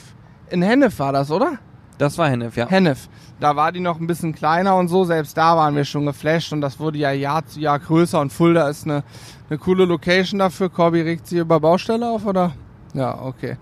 In 0.51 0.61
Hennef 0.61 0.99
war 0.99 1.13
das, 1.13 1.31
oder? 1.31 1.57
das 2.01 2.17
war 2.17 2.29
Hennef, 2.29 2.57
ja. 2.57 2.67
Hennef. 2.67 3.07
Da 3.39 3.55
war 3.55 3.71
die 3.71 3.79
noch 3.79 3.99
ein 3.99 4.07
bisschen 4.07 4.33
kleiner 4.33 4.75
und 4.75 4.87
so. 4.87 5.03
Selbst 5.03 5.37
da 5.37 5.55
waren 5.55 5.75
wir 5.75 5.85
schon 5.85 6.05
geflasht 6.05 6.51
und 6.51 6.61
das 6.61 6.79
wurde 6.79 6.97
ja 6.97 7.11
Jahr 7.11 7.45
zu 7.45 7.59
Jahr 7.59 7.77
größer 7.77 8.19
und 8.19 8.33
Fulda 8.33 8.69
ist 8.69 8.85
eine, 8.85 9.03
eine 9.49 9.59
coole 9.59 9.85
Location 9.85 10.39
dafür. 10.39 10.69
Corby 10.69 11.01
regt 11.01 11.27
sie 11.27 11.37
über 11.37 11.59
Baustelle 11.59 12.09
auf, 12.09 12.25
oder? 12.25 12.53
Ja, 12.93 13.21
okay. 13.21 13.57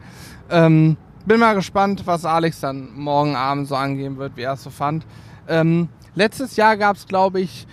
Ähm, 0.50 0.96
bin 1.26 1.40
mal 1.40 1.54
gespannt, 1.54 2.04
was 2.06 2.24
Alex 2.24 2.62
dann 2.62 2.94
morgen 2.96 3.36
Abend 3.36 3.68
so 3.68 3.76
angeben 3.76 4.18
wird, 4.18 4.38
wie 4.38 4.44
er 4.44 4.54
es 4.54 4.64
so 4.64 4.70
fand. 4.70 5.06
Ähm, 5.48 5.90
letztes 6.16 6.56
Jahr 6.56 6.78
gab 6.78 6.96
es, 6.96 7.08
glaube 7.08 7.42
ich, 7.42 7.68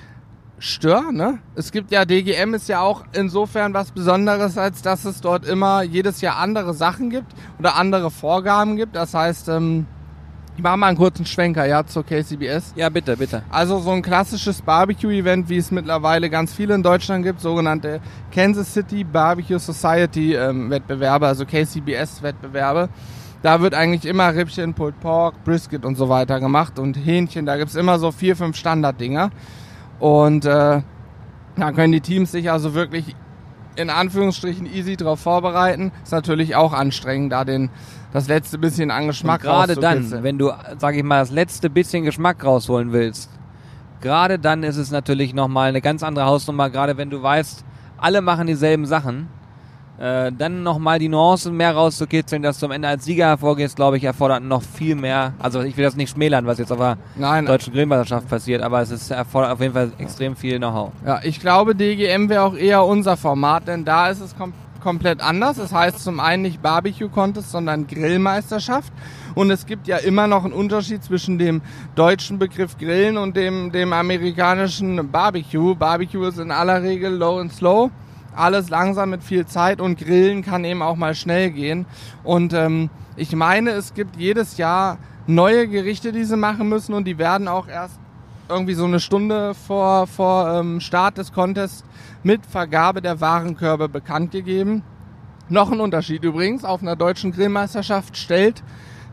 Stör, 0.58 1.12
ne? 1.12 1.38
Es 1.54 1.70
gibt 1.70 1.90
ja, 1.90 2.04
DGM 2.04 2.54
ist 2.54 2.68
ja 2.68 2.80
auch 2.80 3.04
insofern 3.12 3.74
was 3.74 3.90
Besonderes, 3.90 4.56
als 4.56 4.80
dass 4.80 5.04
es 5.04 5.20
dort 5.20 5.46
immer 5.46 5.82
jedes 5.82 6.22
Jahr 6.22 6.38
andere 6.38 6.72
Sachen 6.72 7.10
gibt 7.10 7.32
oder 7.58 7.76
andere 7.76 8.10
Vorgaben 8.10 8.76
gibt. 8.76 8.96
Das 8.96 9.12
heißt, 9.12 9.48
ähm, 9.50 9.86
ich 10.56 10.62
mache 10.62 10.78
mal 10.78 10.86
einen 10.86 10.96
kurzen 10.96 11.26
Schwenker, 11.26 11.66
ja, 11.66 11.84
zur 11.84 12.02
KCBS. 12.04 12.72
Ja, 12.76 12.88
bitte, 12.88 13.18
bitte. 13.18 13.42
Also 13.50 13.78
so 13.78 13.90
ein 13.90 14.00
klassisches 14.00 14.62
Barbecue-Event, 14.62 15.50
wie 15.50 15.58
es 15.58 15.70
mittlerweile 15.70 16.30
ganz 16.30 16.54
viele 16.54 16.74
in 16.74 16.82
Deutschland 16.82 17.24
gibt, 17.24 17.42
sogenannte 17.42 18.00
Kansas 18.34 18.72
City 18.72 19.04
Barbecue 19.04 19.58
Society 19.58 20.34
ähm, 20.34 20.70
Wettbewerbe, 20.70 21.26
also 21.26 21.44
KCBS 21.44 22.22
Wettbewerbe. 22.22 22.88
Da 23.42 23.60
wird 23.60 23.74
eigentlich 23.74 24.06
immer 24.06 24.34
Rippchen, 24.34 24.72
Pulled 24.72 24.98
Pork, 25.00 25.44
Brisket 25.44 25.84
und 25.84 25.96
so 25.96 26.08
weiter 26.08 26.40
gemacht 26.40 26.78
und 26.78 26.94
Hähnchen. 26.94 27.44
Da 27.44 27.58
gibt's 27.58 27.74
immer 27.74 27.98
so 27.98 28.10
vier, 28.10 28.34
fünf 28.34 28.56
Standarddinger. 28.56 29.30
Und 29.98 30.44
äh, 30.44 30.82
da 31.56 31.72
können 31.72 31.92
die 31.92 32.00
Teams 32.00 32.32
sich 32.32 32.50
also 32.50 32.74
wirklich 32.74 33.16
in 33.76 33.90
Anführungsstrichen 33.90 34.66
easy 34.66 34.96
drauf 34.96 35.20
vorbereiten. 35.20 35.92
Ist 36.02 36.12
natürlich 36.12 36.56
auch 36.56 36.72
anstrengend, 36.72 37.32
da 37.32 37.44
den 37.44 37.70
das 38.12 38.28
letzte 38.28 38.58
bisschen 38.58 38.90
an 38.90 39.06
Geschmack 39.06 39.44
Und 39.44 39.50
gerade 39.50 39.74
dann, 39.76 40.22
wenn 40.22 40.38
du, 40.38 40.52
sag 40.78 40.96
ich 40.96 41.02
mal, 41.02 41.20
das 41.20 41.30
letzte 41.30 41.68
bisschen 41.70 42.04
Geschmack 42.04 42.44
rausholen 42.44 42.92
willst, 42.92 43.30
gerade 44.00 44.38
dann 44.38 44.62
ist 44.62 44.76
es 44.76 44.90
natürlich 44.90 45.34
nochmal 45.34 45.68
eine 45.68 45.80
ganz 45.80 46.02
andere 46.02 46.24
Hausnummer, 46.26 46.70
gerade 46.70 46.96
wenn 46.96 47.10
du 47.10 47.22
weißt, 47.22 47.64
alle 47.98 48.20
machen 48.20 48.46
dieselben 48.46 48.86
Sachen. 48.86 49.28
Äh, 49.98 50.30
dann 50.36 50.62
nochmal 50.62 50.98
die 50.98 51.08
Nuancen 51.08 51.56
mehr 51.56 51.74
rauszukitzeln, 51.74 52.42
dass 52.42 52.58
du 52.58 52.66
am 52.66 52.72
Ende 52.72 52.88
als 52.88 53.04
Sieger 53.06 53.26
hervorgehst, 53.28 53.76
glaube 53.76 53.96
ich, 53.96 54.04
erfordert 54.04 54.42
noch 54.42 54.62
viel 54.62 54.94
mehr. 54.94 55.32
Also 55.38 55.62
ich 55.62 55.76
will 55.76 55.84
das 55.84 55.96
nicht 55.96 56.10
schmälern, 56.10 56.46
was 56.46 56.58
jetzt 56.58 56.70
auf 56.70 56.78
der 56.78 56.98
Nein, 57.16 57.46
deutschen 57.46 57.72
Grillmeisterschaft 57.72 58.28
passiert, 58.28 58.62
aber 58.62 58.82
es 58.82 58.90
ist 58.90 59.10
erfordert 59.10 59.52
auf 59.52 59.60
jeden 59.60 59.72
Fall 59.72 59.92
extrem 59.98 60.36
viel 60.36 60.58
Know-how. 60.58 60.92
Ja, 61.06 61.20
ich 61.22 61.40
glaube, 61.40 61.74
DGM 61.74 62.28
wäre 62.28 62.42
auch 62.42 62.54
eher 62.54 62.84
unser 62.84 63.16
Format, 63.16 63.68
denn 63.68 63.84
da 63.86 64.08
ist 64.08 64.20
es 64.20 64.36
kom 64.36 64.52
komplett 64.86 65.20
anders. 65.20 65.58
Es 65.58 65.72
heißt 65.72 65.98
zum 65.98 66.20
einen 66.20 66.42
nicht 66.42 66.62
Barbecue 66.62 67.08
Contest, 67.08 67.50
sondern 67.50 67.88
Grillmeisterschaft. 67.88 68.92
Und 69.34 69.50
es 69.50 69.66
gibt 69.66 69.88
ja 69.88 69.96
immer 69.96 70.28
noch 70.28 70.44
einen 70.44 70.52
Unterschied 70.52 71.02
zwischen 71.02 71.38
dem 71.38 71.60
deutschen 71.96 72.38
Begriff 72.38 72.78
Grillen 72.78 73.16
und 73.16 73.36
dem, 73.36 73.72
dem 73.72 73.92
amerikanischen 73.92 75.10
Barbecue. 75.10 75.74
Barbecue 75.74 76.26
ist 76.26 76.38
in 76.38 76.52
aller 76.52 76.84
Regel 76.84 77.12
low 77.12 77.40
and 77.40 77.52
slow. 77.52 77.90
Alles 78.36 78.70
langsam 78.70 79.10
mit 79.10 79.22
viel 79.22 79.46
Zeit 79.46 79.80
und 79.80 79.98
Grillen 79.98 80.42
kann 80.42 80.64
eben 80.64 80.82
auch 80.82 80.96
mal 80.96 81.14
schnell 81.14 81.50
gehen. 81.50 81.86
Und 82.22 82.52
ähm, 82.52 82.90
ich 83.16 83.34
meine, 83.34 83.70
es 83.70 83.94
gibt 83.94 84.16
jedes 84.16 84.58
Jahr 84.58 84.98
neue 85.26 85.66
Gerichte, 85.68 86.12
die 86.12 86.24
sie 86.24 86.36
machen 86.36 86.68
müssen 86.68 86.94
und 86.94 87.06
die 87.06 87.18
werden 87.18 87.48
auch 87.48 87.66
erst 87.66 87.98
irgendwie 88.48 88.74
so 88.74 88.84
eine 88.84 89.00
Stunde 89.00 89.54
vor, 89.54 90.06
vor 90.06 90.52
ähm, 90.52 90.80
Start 90.80 91.18
des 91.18 91.32
Contests 91.32 91.84
mit 92.22 92.46
Vergabe 92.46 93.02
der 93.02 93.20
Warenkörbe 93.20 93.88
bekannt 93.88 94.30
gegeben. 94.30 94.82
Noch 95.48 95.72
ein 95.72 95.80
Unterschied 95.80 96.22
übrigens, 96.24 96.64
auf 96.64 96.82
einer 96.82 96.96
deutschen 96.96 97.32
Grillmeisterschaft 97.32 98.16
stellt 98.16 98.62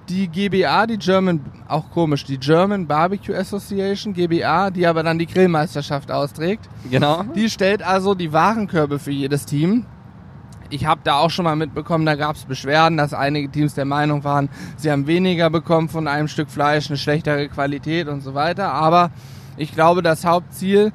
die 0.10 0.28
GBA, 0.28 0.88
die 0.88 0.98
German, 0.98 1.42
auch 1.68 1.90
komisch, 1.92 2.26
die 2.26 2.38
German 2.38 2.88
Barbecue 2.88 3.36
Association, 3.36 4.14
GBA, 4.14 4.70
die 4.72 4.86
aber 4.86 5.04
dann 5.04 5.18
die 5.18 5.26
Grillmeisterschaft 5.26 6.12
austrägt. 6.12 6.70
Genau. 6.90 7.24
Die 7.36 7.50
stellt 7.50 7.82
also 7.82 8.14
die 8.14 8.34
Warenkörbe 8.34 9.00
für 9.00 9.12
jedes 9.12 9.46
Team. 9.46 9.86
Ich 10.70 10.86
habe 10.86 11.02
da 11.04 11.18
auch 11.18 11.30
schon 11.30 11.46
mal 11.46 11.56
mitbekommen, 11.56 12.06
da 12.06 12.16
gab 12.16 12.36
es 12.36 12.46
Beschwerden, 12.46 12.98
dass 12.98 13.14
einige 13.14 13.50
Teams 13.50 13.76
der 13.76 13.86
Meinung 13.86 14.24
waren, 14.24 14.50
sie 14.76 14.92
haben 14.92 15.06
weniger 15.06 15.50
bekommen 15.50 15.88
von 15.88 16.08
einem 16.08 16.28
Stück 16.28 16.50
Fleisch, 16.50 16.90
eine 16.90 16.98
schlechtere 16.98 17.48
Qualität 17.48 18.08
und 18.08 18.22
so 18.22 18.34
weiter. 18.34 18.72
Aber 18.74 19.12
ich 19.56 19.74
glaube, 19.74 20.02
das 20.02 20.26
Hauptziel 20.26 20.92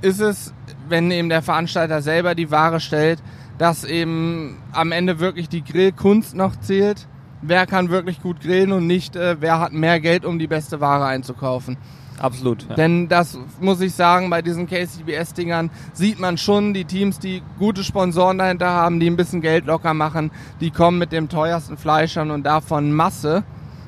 ist 0.00 0.20
es, 0.20 0.54
wenn 0.88 1.10
eben 1.10 1.28
der 1.28 1.42
Veranstalter 1.42 2.02
selber 2.02 2.34
die 2.34 2.50
Ware 2.50 2.78
stellt, 2.78 3.20
dass 3.58 3.84
eben 3.84 4.58
am 4.72 4.92
Ende 4.92 5.18
wirklich 5.18 5.48
die 5.48 5.64
Grillkunst 5.64 6.34
noch 6.34 6.56
zählt. 6.56 7.06
Wer 7.46 7.66
kann 7.66 7.90
wirklich 7.90 8.22
gut 8.22 8.40
grillen 8.40 8.72
und 8.72 8.86
nicht, 8.86 9.16
äh, 9.16 9.36
wer 9.40 9.60
hat 9.60 9.72
mehr 9.72 10.00
Geld, 10.00 10.24
um 10.24 10.38
die 10.38 10.46
beste 10.46 10.80
Ware 10.80 11.04
einzukaufen. 11.04 11.76
Absolut. 12.18 12.66
Ja. 12.68 12.74
Denn 12.74 13.08
das 13.08 13.38
muss 13.60 13.80
ich 13.80 13.92
sagen, 13.92 14.30
bei 14.30 14.40
diesen 14.40 14.66
KCBS-Dingern 14.66 15.70
sieht 15.92 16.18
man 16.18 16.38
schon 16.38 16.72
die 16.72 16.84
Teams, 16.84 17.18
die 17.18 17.42
gute 17.58 17.84
Sponsoren 17.84 18.38
dahinter 18.38 18.70
haben, 18.70 19.00
die 19.00 19.10
ein 19.10 19.16
bisschen 19.16 19.40
Geld 19.40 19.66
locker 19.66 19.94
machen, 19.94 20.30
die 20.60 20.70
kommen 20.70 20.98
mit 20.98 21.12
dem 21.12 21.28
teuersten 21.28 21.76
Fleisch 21.76 22.16
an 22.16 22.30
und 22.30 22.44
davon 22.44 22.92
Masse 22.92 23.42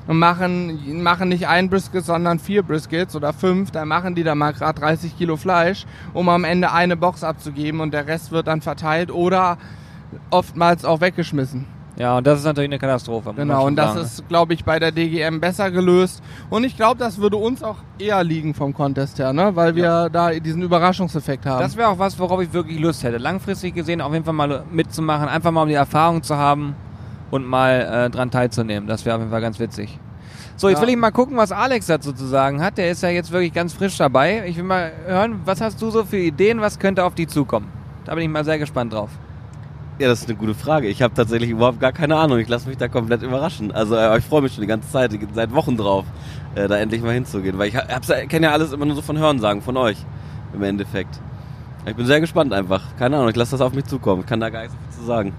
und 0.07 0.19
machen, 0.19 1.01
machen 1.01 1.29
nicht 1.29 1.47
ein 1.47 1.69
Brisket, 1.69 2.05
sondern 2.05 2.39
vier 2.39 2.63
Briskets 2.63 3.15
oder 3.15 3.33
fünf, 3.33 3.71
dann 3.71 3.87
machen 3.87 4.15
die 4.15 4.23
da 4.23 4.35
mal 4.35 4.53
gerade 4.53 4.79
30 4.79 5.17
Kilo 5.17 5.37
Fleisch, 5.37 5.85
um 6.13 6.29
am 6.29 6.43
Ende 6.43 6.71
eine 6.71 6.95
Box 6.95 7.23
abzugeben 7.23 7.81
und 7.81 7.93
der 7.93 8.07
Rest 8.07 8.31
wird 8.31 8.47
dann 8.47 8.61
verteilt 8.61 9.11
oder 9.11 9.57
oftmals 10.29 10.85
auch 10.85 11.01
weggeschmissen. 11.01 11.65
Ja, 11.97 12.17
und 12.17 12.27
das 12.27 12.39
ist 12.39 12.45
natürlich 12.45 12.69
eine 12.69 12.79
Katastrophe. 12.79 13.33
Genau, 13.35 13.65
und 13.65 13.75
das 13.75 13.93
sagen. 13.93 14.05
ist, 14.05 14.27
glaube 14.29 14.53
ich, 14.53 14.63
bei 14.63 14.77
der 14.79 14.91
DGM 14.91 15.39
besser 15.39 15.71
gelöst. 15.71 16.21
Und 16.49 16.63
ich 16.63 16.77
glaube, 16.77 16.97
das 16.99 17.17
würde 17.17 17.37
uns 17.37 17.63
auch 17.63 17.77
eher 17.97 18.23
liegen 18.23 18.53
vom 18.53 18.73
Contest 18.73 19.17
her, 19.19 19.33
ne? 19.33 19.55
weil 19.55 19.75
wir 19.75 20.09
da 20.11 20.31
diesen 20.31 20.61
Überraschungseffekt 20.61 21.45
haben. 21.45 21.61
Das 21.61 21.75
wäre 21.75 21.89
auch 21.89 21.99
was, 21.99 22.19
worauf 22.19 22.41
ich 22.41 22.53
wirklich 22.53 22.79
Lust 22.79 23.03
hätte. 23.03 23.17
Langfristig 23.17 23.73
gesehen 23.73 24.01
auf 24.01 24.13
jeden 24.13 24.25
Fall 24.25 24.33
mal 24.35 24.63
mitzumachen, 24.71 25.27
einfach 25.27 25.51
mal 25.51 25.63
um 25.63 25.69
die 25.69 25.73
Erfahrung 25.75 26.21
zu 26.21 26.37
haben 26.37 26.75
und 27.31 27.45
mal 27.45 28.05
äh, 28.05 28.09
dran 28.09 28.29
teilzunehmen. 28.31 28.87
Das 28.87 29.03
wäre 29.05 29.15
auf 29.15 29.21
jeden 29.21 29.31
Fall 29.31 29.41
ganz 29.41 29.59
witzig. 29.59 29.99
So, 30.55 30.69
jetzt 30.69 30.77
Ja. 30.77 30.83
will 30.83 30.89
ich 30.89 30.97
mal 30.97 31.11
gucken, 31.11 31.35
was 31.37 31.51
Alex 31.51 31.87
dazu 31.87 32.13
zu 32.13 32.25
sagen 32.25 32.61
hat. 32.63 32.77
Der 32.77 32.89
ist 32.91 33.03
ja 33.03 33.09
jetzt 33.09 33.31
wirklich 33.31 33.53
ganz 33.53 33.73
frisch 33.73 33.97
dabei. 33.97 34.43
Ich 34.47 34.57
will 34.57 34.63
mal 34.63 34.91
hören, 35.05 35.41
was 35.45 35.61
hast 35.61 35.81
du 35.81 35.89
so 35.91 36.03
für 36.03 36.17
Ideen, 36.17 36.61
was 36.61 36.79
könnte 36.79 37.03
auf 37.03 37.15
dich 37.15 37.27
zukommen? 37.27 37.67
Da 38.05 38.15
bin 38.15 38.23
ich 38.23 38.29
mal 38.29 38.45
sehr 38.45 38.57
gespannt 38.57 38.93
drauf. 38.93 39.09
Ja, 39.99 40.07
das 40.09 40.21
ist 40.21 40.29
eine 40.29 40.37
gute 40.37 40.53
Frage. 40.53 40.87
Ich 40.87 41.01
habe 41.01 41.15
tatsächlich 41.15 41.49
überhaupt 41.49 41.79
gar 41.79 41.91
keine 41.91 42.17
Ahnung. 42.17 42.37
Ich 42.37 42.47
lasse 42.47 42.69
mich 42.69 42.77
da 42.77 42.87
komplett 42.87 43.23
überraschen. 43.23 43.71
Also 43.71 43.95
äh, 43.95 44.19
ich 44.19 44.25
freue 44.25 44.43
mich 44.43 44.53
schon 44.53 44.61
die 44.61 44.67
ganze 44.67 44.91
Zeit, 44.91 45.11
seit 45.33 45.51
Wochen 45.55 45.75
drauf, 45.75 46.05
äh, 46.53 46.67
da 46.67 46.77
endlich 46.77 47.01
mal 47.01 47.15
hinzugehen. 47.15 47.57
Weil 47.57 47.69
ich 47.69 48.29
kenne 48.29 48.47
ja 48.47 48.53
alles 48.53 48.73
immer 48.73 48.85
nur 48.85 48.95
so 48.95 49.01
von 49.01 49.17
Hörensagen 49.17 49.63
von 49.63 49.75
euch 49.75 49.97
im 50.53 50.61
Endeffekt. 50.61 51.19
Ich 51.87 51.95
bin 51.95 52.05
sehr 52.05 52.21
gespannt 52.21 52.53
einfach. 52.53 52.83
Keine 52.99 53.15
Ahnung, 53.15 53.29
ich 53.29 53.35
lasse 53.35 53.51
das 53.51 53.61
auf 53.61 53.73
mich 53.73 53.85
zukommen. 53.85 54.21
Ich 54.21 54.27
kann 54.27 54.39
da 54.39 54.51
gar 54.51 54.61
nicht 54.63 54.71
so 54.91 54.99
zu 54.99 55.05
sagen. 55.07 55.33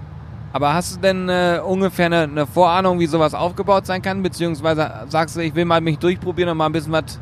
Aber 0.51 0.73
hast 0.73 0.97
du 0.97 0.99
denn 0.99 1.29
äh, 1.29 1.61
ungefähr 1.65 2.07
eine, 2.07 2.23
eine 2.23 2.45
Vorahnung, 2.45 2.99
wie 2.99 3.05
sowas 3.05 3.33
aufgebaut 3.33 3.85
sein 3.85 4.01
kann? 4.01 4.23
Beziehungsweise 4.23 4.91
sagst 5.07 5.37
du, 5.37 5.39
ich 5.39 5.55
will 5.55 5.63
mal 5.63 5.79
mich 5.79 5.99
durchprobieren 5.99 6.51
und 6.51 6.57
mal 6.57 6.65
ein 6.65 6.73
bisschen 6.73 6.91
was 6.91 7.17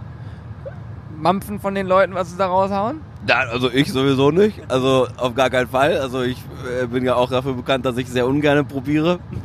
mampfen 1.19 1.59
von 1.59 1.75
den 1.75 1.85
Leuten, 1.85 2.15
was 2.15 2.31
sie 2.31 2.37
da 2.37 2.47
raushauen? 2.47 3.01
Ja, 3.25 3.39
also 3.51 3.71
ich 3.71 3.91
sowieso 3.91 4.31
nicht. 4.31 4.61
Also 4.67 5.07
auf 5.17 5.33
gar 5.33 5.49
keinen 5.49 5.67
Fall. 5.67 5.97
Also 5.97 6.21
ich 6.21 6.37
äh, 6.81 6.87
bin 6.87 7.03
ja 7.03 7.15
auch 7.15 7.29
dafür 7.29 7.53
bekannt, 7.53 7.85
dass 7.85 7.97
ich 7.97 8.07
sehr 8.07 8.27
ungern 8.27 8.67
probiere. 8.67 9.19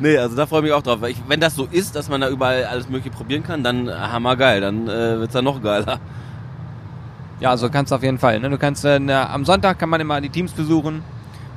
nee, 0.00 0.18
also 0.18 0.36
da 0.36 0.46
freue 0.46 0.60
ich 0.60 0.64
mich 0.64 0.72
auch 0.72 0.82
drauf. 0.82 1.02
Ich, 1.06 1.22
wenn 1.28 1.40
das 1.40 1.54
so 1.54 1.66
ist, 1.70 1.94
dass 1.94 2.08
man 2.08 2.20
da 2.20 2.28
überall 2.28 2.64
alles 2.64 2.88
mögliche 2.88 3.10
probieren 3.10 3.42
kann, 3.42 3.62
dann 3.62 3.88
äh, 3.88 3.92
hammergeil. 3.92 4.60
Dann 4.60 4.88
äh, 4.88 5.20
wird's 5.20 5.34
dann 5.34 5.44
noch 5.44 5.62
geiler. 5.62 6.00
Ja, 7.40 7.50
also 7.50 7.70
kannst 7.70 7.92
du 7.92 7.96
auf 7.96 8.02
jeden 8.02 8.18
Fall. 8.18 8.40
Ne? 8.40 8.50
Du 8.50 8.58
kannst 8.58 8.84
äh, 8.84 8.98
na, 8.98 9.30
am 9.30 9.44
Sonntag 9.44 9.78
kann 9.78 9.88
man 9.88 10.00
immer 10.00 10.20
die 10.20 10.30
Teams 10.30 10.52
besuchen 10.52 11.02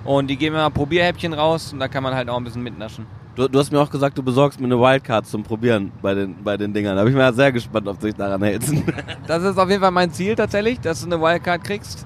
und 0.04 0.28
die 0.28 0.38
geben 0.38 0.56
immer 0.56 0.70
Probierhäppchen 0.70 1.34
raus 1.34 1.74
und 1.74 1.80
da 1.80 1.88
kann 1.88 2.04
man 2.04 2.14
halt 2.14 2.30
auch 2.30 2.38
ein 2.38 2.44
bisschen 2.44 2.64
mitnaschen. 2.64 3.06
Du, 3.36 3.48
du 3.48 3.60
hast 3.60 3.72
mir 3.72 3.80
auch 3.80 3.90
gesagt, 3.90 4.18
du 4.18 4.24
besorgst 4.24 4.60
mir 4.60 4.66
eine 4.66 4.78
Wildcard 4.78 5.26
zum 5.26 5.44
Probieren 5.44 5.92
bei 6.02 6.14
den, 6.14 6.36
bei 6.44 6.58
den 6.58 6.74
Dingern. 6.74 6.98
Da 6.98 7.04
bin 7.04 7.14
ich 7.14 7.18
mir 7.18 7.32
sehr 7.32 7.52
gespannt, 7.52 7.88
ob 7.88 7.98
du 8.00 8.08
dich 8.08 8.16
daran 8.16 8.44
hältst. 8.44 8.74
Das 9.28 9.44
ist 9.44 9.58
auf 9.58 9.70
jeden 9.70 9.82
Fall 9.82 9.92
mein 9.92 10.12
Ziel 10.12 10.36
tatsächlich, 10.36 10.80
dass 10.82 11.00
du 11.02 11.06
eine 11.06 11.22
Wildcard 11.22 11.64
kriegst. 11.64 12.06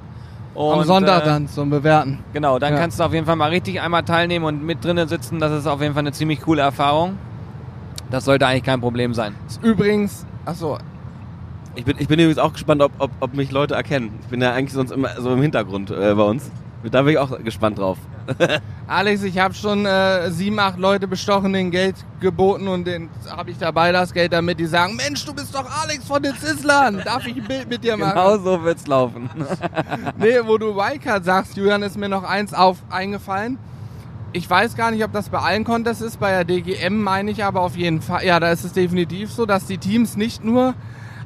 Am 0.54 0.62
Und, 0.80 0.86
Sonntag 0.86 1.24
äh, 1.24 1.26
dann 1.26 1.48
zum 1.48 1.70
Bewerten. 1.72 2.20
Genau, 2.32 2.60
dann 2.60 2.74
Ja. 2.74 2.80
kannst 2.80 3.00
du 3.00 3.04
auf 3.04 3.14
jeden 3.14 3.26
Fall 3.26 3.36
mal 3.36 3.50
richtig 3.50 3.82
einmal 3.82 4.04
teilnehmen 4.04 4.46
und 4.46 4.64
mit 4.64 4.84
drinnen 4.86 5.08
sitzen. 5.08 5.40
Das 5.40 5.52
ist 5.52 5.66
auf 5.68 5.82
jeden 5.82 5.94
Fall 5.96 6.02
eine 6.04 6.12
ziemlich 6.12 6.42
coole 6.42 6.62
Erfahrung. 6.62 7.18
Das 8.12 8.26
sollte 8.26 8.46
eigentlich 8.46 8.64
kein 8.64 8.80
Problem 8.80 9.14
sein. 9.16 9.34
Ist 9.48 9.64
übrigens, 9.64 10.26
achso, 10.46 10.78
Ich 11.74 11.84
bin, 11.86 11.96
ich 11.98 12.08
bin 12.08 12.20
übrigens 12.20 12.38
auch 12.38 12.54
gespannt, 12.54 12.82
ob, 12.84 12.92
ob, 13.00 13.10
ob 13.20 13.34
mich 13.34 13.52
Leute 13.52 13.74
erkennen. 13.74 14.12
Ich 14.22 14.28
bin 14.28 14.42
ja 14.42 14.54
eigentlich 14.54 14.74
sonst 14.74 14.92
immer 14.92 15.10
so 15.20 15.34
im 15.34 15.42
Hintergrund 15.42 15.90
äh, 15.90 16.14
bei 16.14 16.24
uns. 16.24 16.52
Da 16.92 17.02
bin 17.02 17.14
ich 17.14 17.18
auch 17.18 17.44
gespannt 17.44 17.80
drauf. 17.80 17.98
Alex, 18.88 19.24
ich 19.24 19.40
habe 19.40 19.54
schon 19.54 19.86
äh, 19.86 20.30
sieben, 20.32 20.60
acht 20.60 20.78
Leute 20.78 21.08
bestochen, 21.08 21.54
denen 21.54 21.72
Geld 21.72 21.96
geboten 22.20 22.68
und 22.68 22.86
den 22.86 23.10
habe 23.30 23.52
ich 23.52 23.58
dabei 23.58 23.92
das 23.92 24.14
Geld, 24.14 24.34
damit 24.34 24.60
die 24.60 24.66
sagen, 24.66 24.96
Mensch, 24.96 25.26
du 25.26 25.34
bist 25.34 25.54
doch 25.54 25.66
Alex 25.82 26.06
von 26.06 26.22
den 26.22 26.36
Sizzlern, 26.36 27.02
darf 27.04 27.26
ich 27.26 27.36
ein 27.36 27.44
Bild 27.44 27.70
mit 27.70 27.84
dir 27.84 27.98
machen? 27.98 28.14
Genau 28.14 28.38
so 28.38 28.64
wird's 28.64 28.88
laufen. 28.88 29.30
Nee, 30.18 30.40
wo 30.46 30.58
du 30.58 30.76
Wildcard 30.76 31.26
sagst, 31.26 31.58
Julian, 31.58 31.84
ist 31.84 31.98
mir 31.98 32.10
noch 32.10 32.24
eins 32.24 32.54
auf 32.54 32.78
eingefallen. 32.90 33.58
Ich 34.34 34.50
weiß 34.50 34.76
gar 34.76 34.92
nicht, 34.92 35.04
ob 35.04 35.12
das 35.14 35.30
bei 35.30 35.40
allen 35.40 35.64
Contests 35.64 36.02
ist, 36.02 36.20
bei 36.20 36.32
der 36.32 36.44
DGM 36.44 37.02
meine 37.02 37.32
ich 37.32 37.44
aber 37.44 37.62
auf 37.62 37.76
jeden 37.76 38.02
Fall. 38.02 38.26
Ja, 38.26 38.40
da 38.40 38.52
ist 38.52 38.64
es 38.64 38.74
definitiv 38.74 39.32
so, 39.32 39.46
dass 39.46 39.66
die 39.66 39.78
Teams 39.78 40.18
nicht 40.18 40.44
nur 40.44 40.74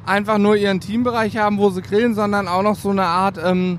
einfach 0.06 0.38
nur 0.38 0.56
ihren 0.56 0.80
Teambereich 0.80 1.36
haben, 1.36 1.58
wo 1.58 1.70
sie 1.70 1.82
grillen, 1.82 2.14
sondern 2.14 2.48
auch 2.48 2.62
noch 2.62 2.76
so 2.76 2.90
eine 2.90 3.04
Art 3.04 3.38
ähm, 3.42 3.78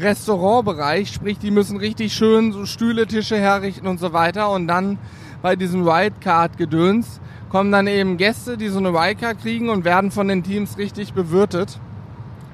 Restaurantbereich. 0.00 1.12
Sprich, 1.12 1.38
die 1.38 1.50
müssen 1.50 1.76
richtig 1.76 2.12
schön 2.14 2.52
so 2.52 2.66
Stühle, 2.66 3.06
Tische 3.06 3.38
herrichten 3.38 3.86
und 3.86 3.98
so 4.00 4.12
weiter. 4.12 4.50
Und 4.50 4.68
dann 4.68 4.98
bei 5.42 5.56
diesem 5.56 5.84
Wildcard-Gedöns 5.84 7.20
kommen 7.48 7.72
dann 7.72 7.86
eben 7.86 8.16
Gäste, 8.16 8.56
die 8.56 8.68
so 8.68 8.78
eine 8.78 8.92
Wildcard 8.92 9.40
kriegen 9.40 9.70
und 9.70 9.84
werden 9.84 10.10
von 10.10 10.28
den 10.28 10.42
Teams 10.42 10.78
richtig 10.78 11.14
bewirtet 11.14 11.80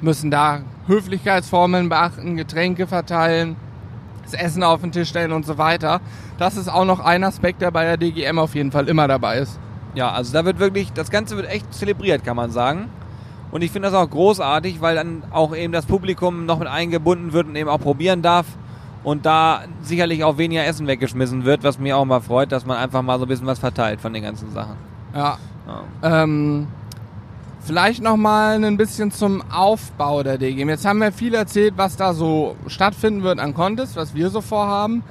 müssen 0.05 0.31
da 0.31 0.61
Höflichkeitsformeln 0.87 1.89
beachten, 1.89 2.37
Getränke 2.37 2.87
verteilen, 2.87 3.57
das 4.23 4.35
Essen 4.35 4.63
auf 4.63 4.83
den 4.83 4.93
Tisch 4.93 5.09
stellen 5.09 5.33
und 5.33 5.45
so 5.47 5.59
weiter. 5.59 6.01
Das 6.39 6.57
ist 6.57 6.69
auch 6.69 6.85
noch 6.85 7.01
ein 7.01 7.25
Aspekt, 7.25 7.63
der 7.63 7.71
bei 7.71 7.85
der 7.85 7.97
DGM 7.97 8.39
auf 8.39 8.55
jeden 8.55 8.71
Fall 8.71 8.89
immer 8.89 9.09
dabei 9.09 9.39
ist. 9.39 9.59
Ja, 9.95 10.13
also 10.13 10.33
da 10.33 10.45
wird 10.45 10.59
wirklich, 10.59 10.93
das 10.93 11.11
Ganze 11.11 11.37
wird 11.37 11.49
echt 11.49 11.73
zelebriert, 11.73 12.25
kann 12.25 12.37
man 12.37 12.51
sagen. 12.51 12.89
Und 13.55 13.63
ich 13.63 13.71
finde 13.71 13.89
das 13.89 13.97
auch 13.97 14.11
großartig, 14.11 14.81
weil 14.81 14.97
dann 14.97 15.23
auch 15.31 15.55
eben 15.55 15.73
das 15.73 15.87
Publikum 15.87 16.45
noch 16.45 16.59
mit 16.59 16.67
eingebunden 16.67 17.33
wird 17.33 17.47
und 17.47 17.55
eben 17.55 17.69
auch 17.69 17.79
probieren 17.79 18.21
darf. 18.21 18.47
Und 19.05 19.27
da 19.27 19.63
sicherlich 19.81 20.25
auch 20.25 20.39
weniger 20.39 20.67
Essen 20.67 20.89
weggeschmissen 20.89 21.45
wird, 21.45 21.63
was 21.63 21.79
mich 21.79 21.93
auch 21.93 22.05
mal 22.05 22.19
freut, 22.19 22.51
dass 22.51 22.67
man 22.67 22.79
einfach 22.79 23.03
mal 23.03 23.17
so 23.21 23.27
ein 23.27 23.29
bisschen 23.29 23.47
was 23.47 23.61
verteilt 23.61 24.01
von 24.01 24.13
den 24.13 24.25
ganzen 24.25 24.51
Sachen. 24.51 24.75
Ja. 25.15 25.39
Ja. 26.03 26.25
Ähm, 26.25 26.67
vielleicht 27.61 28.03
noch 28.03 28.17
mal 28.17 28.65
ein 28.65 28.77
bisschen 28.77 29.13
zum 29.13 29.41
Aufbau 29.53 30.25
der 30.25 30.37
DGM. 30.37 30.71
Jetzt 30.71 30.85
haben 30.85 30.99
wir 30.99 31.13
viel 31.13 31.35
erzählt, 31.35 31.75
was 31.77 31.97
da 31.97 32.13
so 32.13 32.57
stattfinden 32.67 33.23
wird 33.23 33.39
an 33.39 33.55
Contests, 33.55 33.95
was 33.95 34.17
wir 34.17 34.31
so 34.31 34.41
vorhaben. 34.41 35.05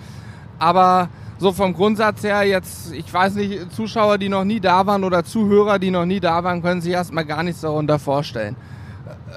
Aber 0.60 1.08
so 1.44 1.52
vom 1.52 1.74
Grundsatz 1.74 2.24
her 2.24 2.44
jetzt, 2.44 2.94
ich 2.94 3.14
weiß 3.14 3.36
nicht, 3.36 3.70
Zuschauer, 3.74 4.18
die 4.18 4.30
noch 4.30 4.46
nie 4.46 4.62
da 4.62 4.86
waren 4.86 5.04
oder 5.04 5.26
Zuhörer, 5.26 5.78
die 5.78 5.92
noch 5.92 6.06
nie 6.06 6.22
da 6.22 6.42
waren, 6.42 6.64
können 6.64 6.80
sich 6.80 6.94
erstmal 6.94 7.26
gar 7.26 7.44
nichts 7.44 7.60
darunter 7.60 8.00
vorstellen. 8.00 8.56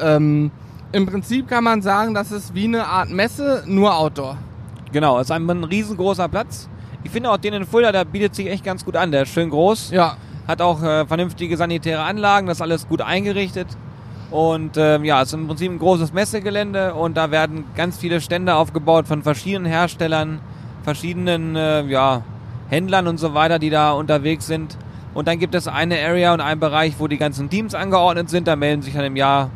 Ähm, 0.01 0.53
Im 0.93 1.07
Prinzip 1.07 1.49
kann 1.49 1.65
man 1.65 1.83
sagen, 1.83 2.15
das 2.15 2.31
ist 2.31 2.55
wie 2.55 2.67
eine 2.67 2.87
Art 2.87 3.11
Messe, 3.11 3.65
nur 3.67 3.97
Outdoor. 3.97 4.39
Genau, 4.93 5.19
es 5.19 5.27
ist 5.27 5.31
ein, 5.33 5.51
ein 5.51 5.65
riesengroßer 5.65 6.29
Platz. 6.29 6.69
Ich 7.03 7.11
finde 7.11 7.29
auch 7.29 7.39
den 7.39 7.55
in 7.55 7.67
Fulda, 7.67 7.91
der 7.91 8.05
bietet 8.05 8.37
sich 8.37 8.47
echt 8.47 8.65
ganz 8.65 8.85
gut 8.85 8.95
an. 8.95 9.11
Der 9.11 9.23
ist 9.23 9.31
schön 9.31 9.51
groß. 9.51 9.91
Ja, 9.91 10.17
hat 10.47 10.63
auch 10.63 10.81
äh, 10.85 11.07
vernünftige 11.07 11.57
sanitäre 11.57 12.03
Anlagen, 12.03 12.47
das 12.47 12.59
ist 12.59 12.63
alles 12.63 12.87
gut 12.87 13.03
eingerichtet. 13.03 13.67
Und 14.31 14.77
ähm, 14.77 15.05
ja, 15.05 15.23
es 15.23 15.29
ist 15.29 15.35
im 15.35 15.49
Prinzip 15.49 15.73
ein 15.73 15.81
großes 15.81 16.13
Messegelände 16.13 16.95
und 16.95 17.17
da 17.17 17.33
werden 17.33 17.65
ganz 17.75 17.97
viele 17.97 18.21
Stände 18.21 18.55
aufgebaut 18.55 19.09
von 19.09 19.25
verschiedenen 19.25 19.67
Herstellern, 19.67 20.39
verschiedenen 20.87 21.57
äh, 21.57 21.83
ja, 21.87 22.23
Händlern 22.69 23.09
und 23.09 23.19
so 23.19 23.35
weiter, 23.35 23.59
die 23.59 23.71
da 23.71 23.91
unterwegs 23.91 24.47
sind. 24.47 24.79
Und 25.15 25.27
dann 25.27 25.41
gibt 25.41 25.57
es 25.57 25.67
eine 25.67 25.99
Area 25.99 26.33
und 26.33 26.41
einen 26.41 26.61
Bereich, 26.61 26.95
wo 26.99 27.09
die 27.09 27.17
ganzen 27.17 27.51
Teams 27.51 27.75
angeordnet 27.75 28.31
sind. 28.31 28.47
Da 28.47 28.55
melden 28.55 28.83
sich 28.83 28.95
dann 28.95 29.05
im 29.05 29.17
Jahr 29.17 29.51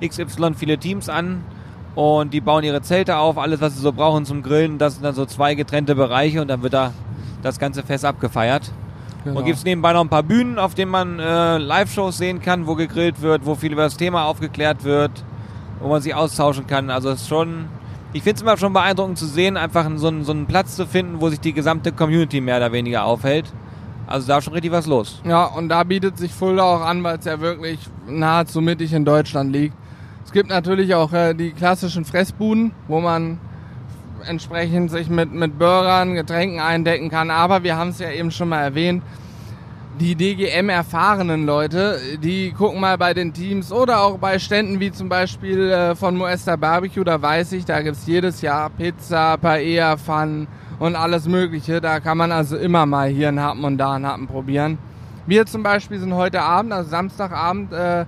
XY 0.00 0.54
viele 0.54 0.78
Teams 0.78 1.08
an 1.08 1.42
und 1.96 2.32
die 2.32 2.40
bauen 2.40 2.62
ihre 2.62 2.80
Zelte 2.80 3.16
auf, 3.16 3.38
alles 3.38 3.60
was 3.60 3.74
sie 3.74 3.80
so 3.80 3.90
brauchen 3.90 4.24
zum 4.24 4.40
Grillen. 4.44 4.78
Das 4.78 4.94
sind 4.94 5.02
dann 5.02 5.16
so 5.16 5.26
zwei 5.26 5.56
getrennte 5.56 5.96
Bereiche 5.96 6.40
und 6.40 6.46
dann 6.46 6.62
wird 6.62 6.74
da 6.74 6.92
das 7.42 7.58
ganze 7.58 7.82
Fest 7.82 8.04
abgefeiert. 8.04 8.70
genau. 9.24 9.40
Und 9.40 9.46
gibt 9.46 9.58
es 9.58 9.64
nebenbei 9.64 9.92
noch 9.92 10.02
ein 10.02 10.08
paar 10.08 10.22
Bühnen, 10.22 10.60
auf 10.60 10.76
denen 10.76 10.92
man 10.92 11.18
äh, 11.18 11.58
Live-Shows 11.58 12.18
sehen 12.18 12.40
kann, 12.40 12.68
wo 12.68 12.76
gegrillt 12.76 13.20
wird, 13.20 13.44
wo 13.44 13.56
viel 13.56 13.72
über 13.72 13.82
das 13.82 13.96
Thema 13.96 14.26
aufgeklärt 14.26 14.84
wird, 14.84 15.10
wo 15.80 15.88
man 15.88 16.00
sich 16.02 16.14
austauschen 16.14 16.68
kann. 16.68 16.88
Also 16.88 17.10
es 17.10 17.22
ist 17.22 17.28
schon, 17.28 17.64
ich 18.12 18.22
finde 18.22 18.36
es 18.36 18.42
immer 18.42 18.56
schon 18.56 18.72
beeindruckend 18.72 19.18
zu 19.18 19.26
sehen, 19.26 19.56
einfach 19.56 19.88
so 19.96 20.08
einen, 20.08 20.24
so 20.24 20.32
einen 20.32 20.46
Platz 20.46 20.76
zu 20.76 20.86
finden, 20.86 21.20
wo 21.20 21.28
sich 21.28 21.40
die 21.40 21.52
gesamte 21.52 21.92
Community 21.92 22.40
mehr 22.40 22.56
oder 22.56 22.72
weniger 22.72 23.04
aufhält. 23.04 23.52
Also 24.06 24.26
da 24.26 24.38
ist 24.38 24.44
schon 24.44 24.54
richtig 24.54 24.72
was 24.72 24.86
los. 24.86 25.20
Ja, 25.24 25.44
und 25.44 25.68
da 25.68 25.84
bietet 25.84 26.16
sich 26.16 26.32
Fulda 26.32 26.62
auch 26.62 26.80
an, 26.80 27.04
weil 27.04 27.18
es 27.18 27.26
ja 27.26 27.40
wirklich 27.40 27.78
nahezu 28.06 28.62
mittig 28.62 28.94
in 28.94 29.04
Deutschland 29.04 29.52
liegt. 29.52 29.74
Es 30.24 30.32
gibt 30.32 30.48
natürlich 30.48 30.94
auch 30.94 31.12
äh, 31.12 31.34
die 31.34 31.52
klassischen 31.52 32.06
Fressbuden, 32.06 32.72
wo 32.86 33.00
man 33.00 33.38
entsprechend 34.26 34.90
sich 34.90 35.08
mit, 35.08 35.32
mit 35.32 35.58
Burgern, 35.58 36.14
Getränken 36.14 36.60
eindecken 36.60 37.10
kann. 37.10 37.30
Aber 37.30 37.62
wir 37.62 37.76
haben 37.76 37.90
es 37.90 37.98
ja 37.98 38.10
eben 38.10 38.30
schon 38.30 38.48
mal 38.48 38.62
erwähnt, 38.62 39.02
die 39.98 40.14
DGM-erfahrenen 40.14 41.44
Leute, 41.44 41.98
die 42.22 42.52
gucken 42.52 42.80
mal 42.80 42.96
bei 42.96 43.14
den 43.14 43.32
Teams 43.32 43.72
oder 43.72 44.02
auch 44.02 44.18
bei 44.18 44.38
Ständen 44.38 44.78
wie 44.78 44.92
zum 44.92 45.08
Beispiel 45.08 45.70
äh, 45.70 45.96
von 45.96 46.16
Moesta 46.16 46.54
Barbecue, 46.56 47.02
da 47.02 47.20
weiß 47.20 47.52
ich, 47.52 47.64
da 47.64 47.82
gibt's 47.82 48.06
jedes 48.06 48.40
Jahr 48.40 48.70
Pizza, 48.70 49.36
Paella, 49.36 49.96
Pfann 49.96 50.46
und 50.78 50.94
alles 50.94 51.26
mögliche. 51.26 51.80
Da 51.80 51.98
kann 51.98 52.16
man 52.16 52.30
also 52.30 52.56
immer 52.56 52.86
mal 52.86 53.08
hier 53.08 53.28
einen 53.28 53.40
Happen 53.40 53.64
und 53.64 53.78
da 53.78 53.94
einen 53.94 54.06
Happen 54.06 54.28
probieren. 54.28 54.78
Wir 55.26 55.46
zum 55.46 55.62
Beispiel 55.62 55.98
sind 55.98 56.14
heute 56.14 56.42
Abend, 56.42 56.72
also 56.72 56.88
Samstagabend, 56.88 57.72
äh, 57.72 58.04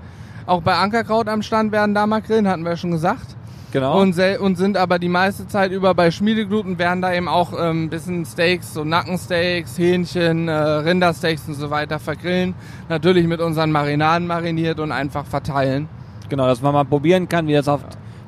auch 0.47 0.63
bei 0.63 0.75
Ankerkraut 0.75 1.29
am 1.29 1.43
Stand 1.43 1.73
werden 1.73 1.95
da 1.95 2.07
mal 2.07 2.23
grillen, 2.23 2.49
hatten 2.49 2.65
wir 2.65 2.77
schon 2.77 2.93
gesagt. 2.93 3.37
Genau. 3.73 4.01
Und, 4.01 4.19
und 4.41 4.57
sind 4.57 4.77
aber 4.77 4.99
die 4.99 5.09
meiste 5.09 5.47
Zeit 5.47 5.71
über 5.71 5.95
bei 5.95 6.11
Schmiedegluten, 6.11 6.79
werden 6.79 7.03
da 7.03 7.13
eben 7.13 7.29
auch 7.29 7.53
ähm, 7.53 7.85
ein 7.85 7.91
bisschen 7.91 8.25
Steaks, 8.25 8.75
so 8.75 8.85
Nackensteaks, 8.85 9.79
Hähnchen, 9.79 10.49
äh, 10.49 10.53
Rindersteaks 10.53 11.47
und 11.47 11.55
so 11.55 11.71
weiter 11.71 11.99
vergrillen. 12.01 12.55
Natürlich 12.89 13.27
mit 13.27 13.41
unseren 13.41 13.71
Marinaden 13.71 14.27
mariniert 14.27 14.81
und 14.81 14.91
einfach 14.91 15.25
verteilen. 15.25 15.89
Genau, 16.29 16.47
dass 16.47 16.63
man 16.63 16.73
mal 16.73 16.85
probieren 16.85 17.29
kann, 17.29 17.47
wie 17.47 17.53
das 17.53 17.69
auf, 17.69 17.81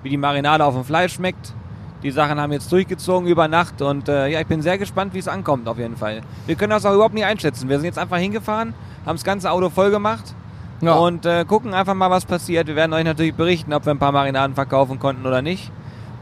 wie 0.02 0.10
die 0.10 0.16
Marinade 0.16 0.64
auf 0.64 0.74
dem 0.74 0.84
Fleisch 0.84 1.14
schmeckt. 1.14 1.54
Die 2.04 2.10
Sachen 2.10 2.40
haben 2.40 2.52
jetzt 2.52 2.70
durchgezogen 2.70 3.28
über 3.28 3.46
Nacht 3.46 3.80
und 3.80 4.08
äh, 4.08 4.28
ja, 4.28 4.40
ich 4.40 4.46
bin 4.46 4.60
sehr 4.60 4.76
gespannt, 4.76 5.14
wie 5.14 5.20
es 5.20 5.28
ankommt 5.28 5.68
auf 5.68 5.78
jeden 5.78 5.96
Fall. 5.96 6.22
Wir 6.46 6.56
können 6.56 6.70
das 6.70 6.84
auch 6.84 6.94
überhaupt 6.94 7.14
nicht 7.14 7.24
einschätzen. 7.24 7.68
Wir 7.68 7.76
sind 7.76 7.86
jetzt 7.86 7.98
einfach 7.98 8.18
hingefahren, 8.18 8.74
haben 9.06 9.16
das 9.16 9.24
ganze 9.24 9.50
Auto 9.50 9.70
voll 9.70 9.92
gemacht 9.92 10.34
Ja. 10.82 10.94
und 10.94 11.24
äh, 11.24 11.44
gucken 11.46 11.74
einfach 11.74 11.94
mal, 11.94 12.10
was 12.10 12.26
passiert. 12.26 12.66
Wir 12.66 12.76
werden 12.76 12.92
euch 12.92 13.04
natürlich 13.04 13.34
berichten, 13.34 13.72
ob 13.72 13.86
wir 13.86 13.92
ein 13.94 13.98
paar 13.98 14.12
Marinaden 14.12 14.54
verkaufen 14.54 14.98
konnten 14.98 15.24
oder 15.24 15.40
nicht. 15.40 15.70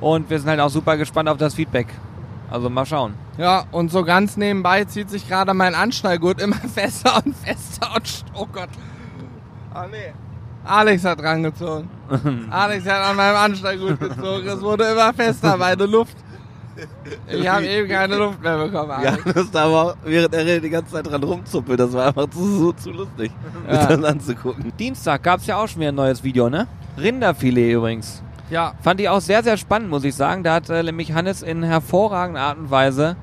Und 0.01 0.31
wir 0.31 0.39
sind 0.39 0.49
halt 0.49 0.61
auch 0.61 0.69
super 0.71 0.97
gespannt 0.97 1.29
auf 1.29 1.39
das 1.39 1.55
Feedback. 1.55 1.89
Also 2.51 2.69
mal 2.69 2.85
schauen. 2.85 3.15
Ja, 3.39 3.65
und 3.71 3.91
so 3.91 4.05
ganz 4.05 4.37
nebenbei 4.37 4.85
zieht 4.85 5.09
sich 5.09 5.27
gerade 5.27 5.55
mein 5.55 5.75
Anschnallgurt 5.75 6.41
immer 6.41 6.57
fester 6.75 7.23
und 7.25 7.35
fester 7.37 7.89
und 7.95 8.25
oh 8.35 8.47
Gott. 8.53 8.69
Ah 9.73 9.87
nee. 9.91 10.13
Alex 10.65 11.05
hat 11.05 11.21
dran 11.21 11.43
gezogen. 11.43 11.89
Alex 12.51 12.87
hat 12.87 13.03
an 13.03 13.17
meinem 13.17 13.37
Anschnallgurt 13.37 13.99
gezogen. 13.99 14.47
Es 14.47 14.61
wurde 14.61 14.85
immer 14.85 15.13
fester, 15.15 15.57
meine 15.57 15.87
Luft. 15.87 16.17
Ich 17.29 17.49
habe 17.49 17.67
eben 17.67 17.89
keine 17.89 18.17
Luft 18.17 18.43
mehr 18.43 18.59
bekommen, 18.59 18.91
Ja, 19.03 19.11
Alex. 19.11 19.25
das 19.35 19.51
da 19.51 19.65
aber, 19.65 19.97
während 20.05 20.35
er 20.35 20.45
redet, 20.47 20.65
die 20.65 20.71
ganze 20.71 20.93
Zeit 20.93 21.07
dran 21.07 21.23
rumzuppelt. 21.23 21.79
Das 21.81 21.93
war 21.93 22.09
einfach 22.09 22.29
zu, 22.31 22.45
so, 22.59 22.73
zu 22.73 22.91
lustig, 22.91 23.31
Ja. 23.67 23.73
mir 23.89 23.97
das 23.99 24.05
anzugucken. 24.05 24.73
Dienstag 24.79 25.23
gab 25.23 25.41
es 25.41 25.47
ja 25.47 25.57
auch 25.57 25.67
schon 25.69 25.81
wieder 25.81 25.91
ein 25.93 25.95
neues 25.97 26.23
Video, 26.25 26.49
ne? 26.51 26.67
Rinderfilet 26.99 27.73
übrigens. 27.75 28.23
Ja, 28.51 28.75
Fand 28.83 29.01
ich 29.01 29.09
auch 29.09 29.21
sehr, 29.21 29.43
sehr 29.45 29.57
spannend, 29.57 29.91
muss 29.91 30.03
ich 30.05 30.15
sagen. 30.15 30.43
Da 30.43 30.55
hat 30.55 30.69
äh, 30.71 30.83
nämlich 30.83 31.13
Hannes 31.13 31.43
in 31.43 31.63
hervorragender 31.63 32.41
Art 32.41 32.59
und 32.59 32.71
Weise 32.71 33.17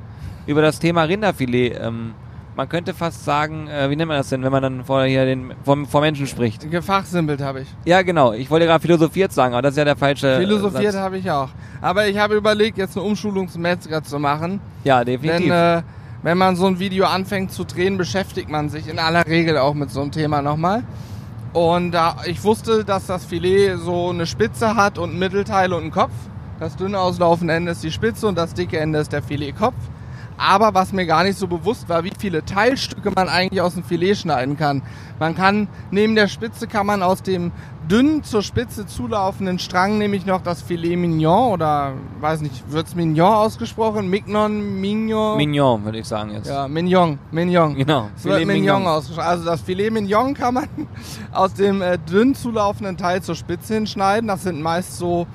über 0.45 0.61
das 0.61 0.79
Thema 0.79 1.03
Rinderfilet, 1.03 1.77
ähm, 1.81 2.13
man 2.57 2.67
könnte 2.67 2.95
fast 2.95 3.23
sagen, 3.23 3.67
äh, 3.67 3.87
wie 3.91 3.95
nennt 3.95 4.07
man 4.07 4.17
das 4.17 4.29
denn, 4.29 4.43
wenn 4.43 4.51
man 4.51 4.63
dann 4.63 4.83
vor, 4.83 5.03
hier 5.03 5.25
den, 5.25 5.53
vor, 5.63 5.77
vor 5.85 6.01
Menschen 6.01 6.25
spricht? 6.25 6.69
gefachsimpelt 6.69 7.39
habe 7.39 7.61
ich. 7.61 7.67
Ja, 7.85 8.01
genau. 8.01 8.33
Ich 8.33 8.49
wollte 8.49 8.65
gerade 8.65 8.81
philosophiert 8.81 9.31
sagen, 9.31 9.53
aber 9.53 9.61
das 9.61 9.73
ist 9.73 9.77
ja 9.77 9.85
der 9.85 9.95
falsche 9.95 10.27
äh, 10.27 10.39
Philosophiert 10.39 10.95
habe 10.95 11.19
ich 11.19 11.29
auch. 11.29 11.49
Aber 11.81 12.07
ich 12.07 12.17
habe 12.17 12.35
überlegt, 12.35 12.79
jetzt 12.79 12.97
eine 12.97 13.05
Umschulung 13.05 13.47
zum 13.47 13.61
Metzger 13.61 14.03
zu 14.03 14.17
machen. 14.17 14.59
Ja, 14.83 15.05
definitiv. 15.05 15.49
Denn 15.49 15.51
äh, 15.51 15.83
wenn 16.23 16.37
man 16.39 16.55
so 16.55 16.65
ein 16.65 16.79
Video 16.79 17.05
anfängt 17.05 17.51
zu 17.51 17.63
drehen, 17.63 17.95
beschäftigt 17.95 18.49
man 18.49 18.69
sich 18.69 18.89
in 18.89 18.97
aller 18.97 19.27
Regel 19.27 19.59
auch 19.59 19.75
mit 19.75 19.91
so 19.91 20.01
einem 20.01 20.11
Thema 20.11 20.41
nochmal. 20.41 20.83
Und 21.53 21.91
da 21.91 22.17
ich 22.25 22.43
wusste, 22.43 22.83
dass 22.83 23.05
das 23.05 23.23
Filet 23.23 23.77
so 23.77 24.09
eine 24.09 24.25
Spitze 24.25 24.75
hat 24.75 24.97
und 24.97 25.13
ein 25.13 25.19
Mittelteil 25.19 25.73
und 25.73 25.83
einen 25.83 25.91
Kopf. 25.91 26.11
Das 26.59 26.75
dünne 26.75 26.99
auslaufende 26.99 27.53
Ende 27.53 27.73
ist 27.73 27.83
die 27.83 27.91
Spitze 27.91 28.27
und 28.27 28.35
das 28.35 28.55
dicke 28.55 28.79
Ende 28.79 28.97
ist 28.97 29.13
der 29.13 29.21
Filetkopf. 29.21 29.75
Aber 30.37 30.73
was 30.73 30.93
mir 30.93 31.05
gar 31.05 31.23
nicht 31.23 31.37
so 31.37 31.47
bewusst 31.47 31.89
war, 31.89 32.03
wie 32.03 32.11
viele 32.17 32.45
Teilstücke 32.45 33.11
man 33.11 33.27
eigentlich 33.27 33.61
aus 33.61 33.73
dem 33.73 33.83
Filet 33.83 34.15
schneiden 34.15 34.55
kann. 34.55 34.83
Man 35.19 35.35
kann, 35.35 35.67
neben 35.89 36.15
der 36.15 36.27
Spitze 36.27 36.67
kann 36.67 36.85
man 36.85 37.01
aus 37.01 37.23
dem 37.23 37.51
dünn 37.89 38.23
zur 38.23 38.43
Spitze 38.43 38.85
zulaufenden 38.85 39.59
Strang 39.59 39.97
nämlich 39.97 40.25
noch 40.25 40.41
das 40.41 40.61
Filet 40.61 40.97
Mignon 40.97 41.53
oder, 41.53 41.93
weiß 42.19 42.41
nicht, 42.41 42.71
wird's 42.71 42.95
Mignon 42.95 43.33
ausgesprochen? 43.33 44.09
Mignon, 44.09 44.79
Mignon? 44.79 45.37
Mignon, 45.37 45.85
würde 45.85 45.99
ich 45.99 46.05
sagen 46.05 46.31
jetzt. 46.31 46.47
Ja, 46.47 46.67
Mignon, 46.67 47.17
Mignon. 47.31 47.75
Genau. 47.75 48.09
Es 48.15 48.25
wird 48.25 48.45
Mignon 48.45 48.85
ausgesprochen. 48.85 49.27
Also 49.27 49.45
das 49.45 49.61
Filet 49.61 49.89
Mignon 49.89 50.33
kann 50.33 50.53
man 50.53 50.67
aus 51.31 51.53
dem 51.53 51.81
äh, 51.81 51.97
dünn 51.97 52.35
zulaufenden 52.35 52.97
Teil 52.97 53.21
zur 53.23 53.35
Spitze 53.35 53.75
hinschneiden. 53.75 54.27
Das 54.27 54.43
sind 54.43 54.61
meist 54.61 54.97
so 54.97 55.25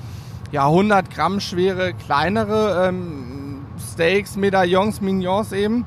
ja, 0.53 0.67
100 0.67 1.11
Gramm 1.11 1.41
schwere, 1.41 1.95
kleinere 1.95 2.89
ähm, 2.89 3.32
Steaks, 3.79 4.37
Medaillons, 4.37 5.01
Mignons 5.01 5.53
eben. 5.53 5.85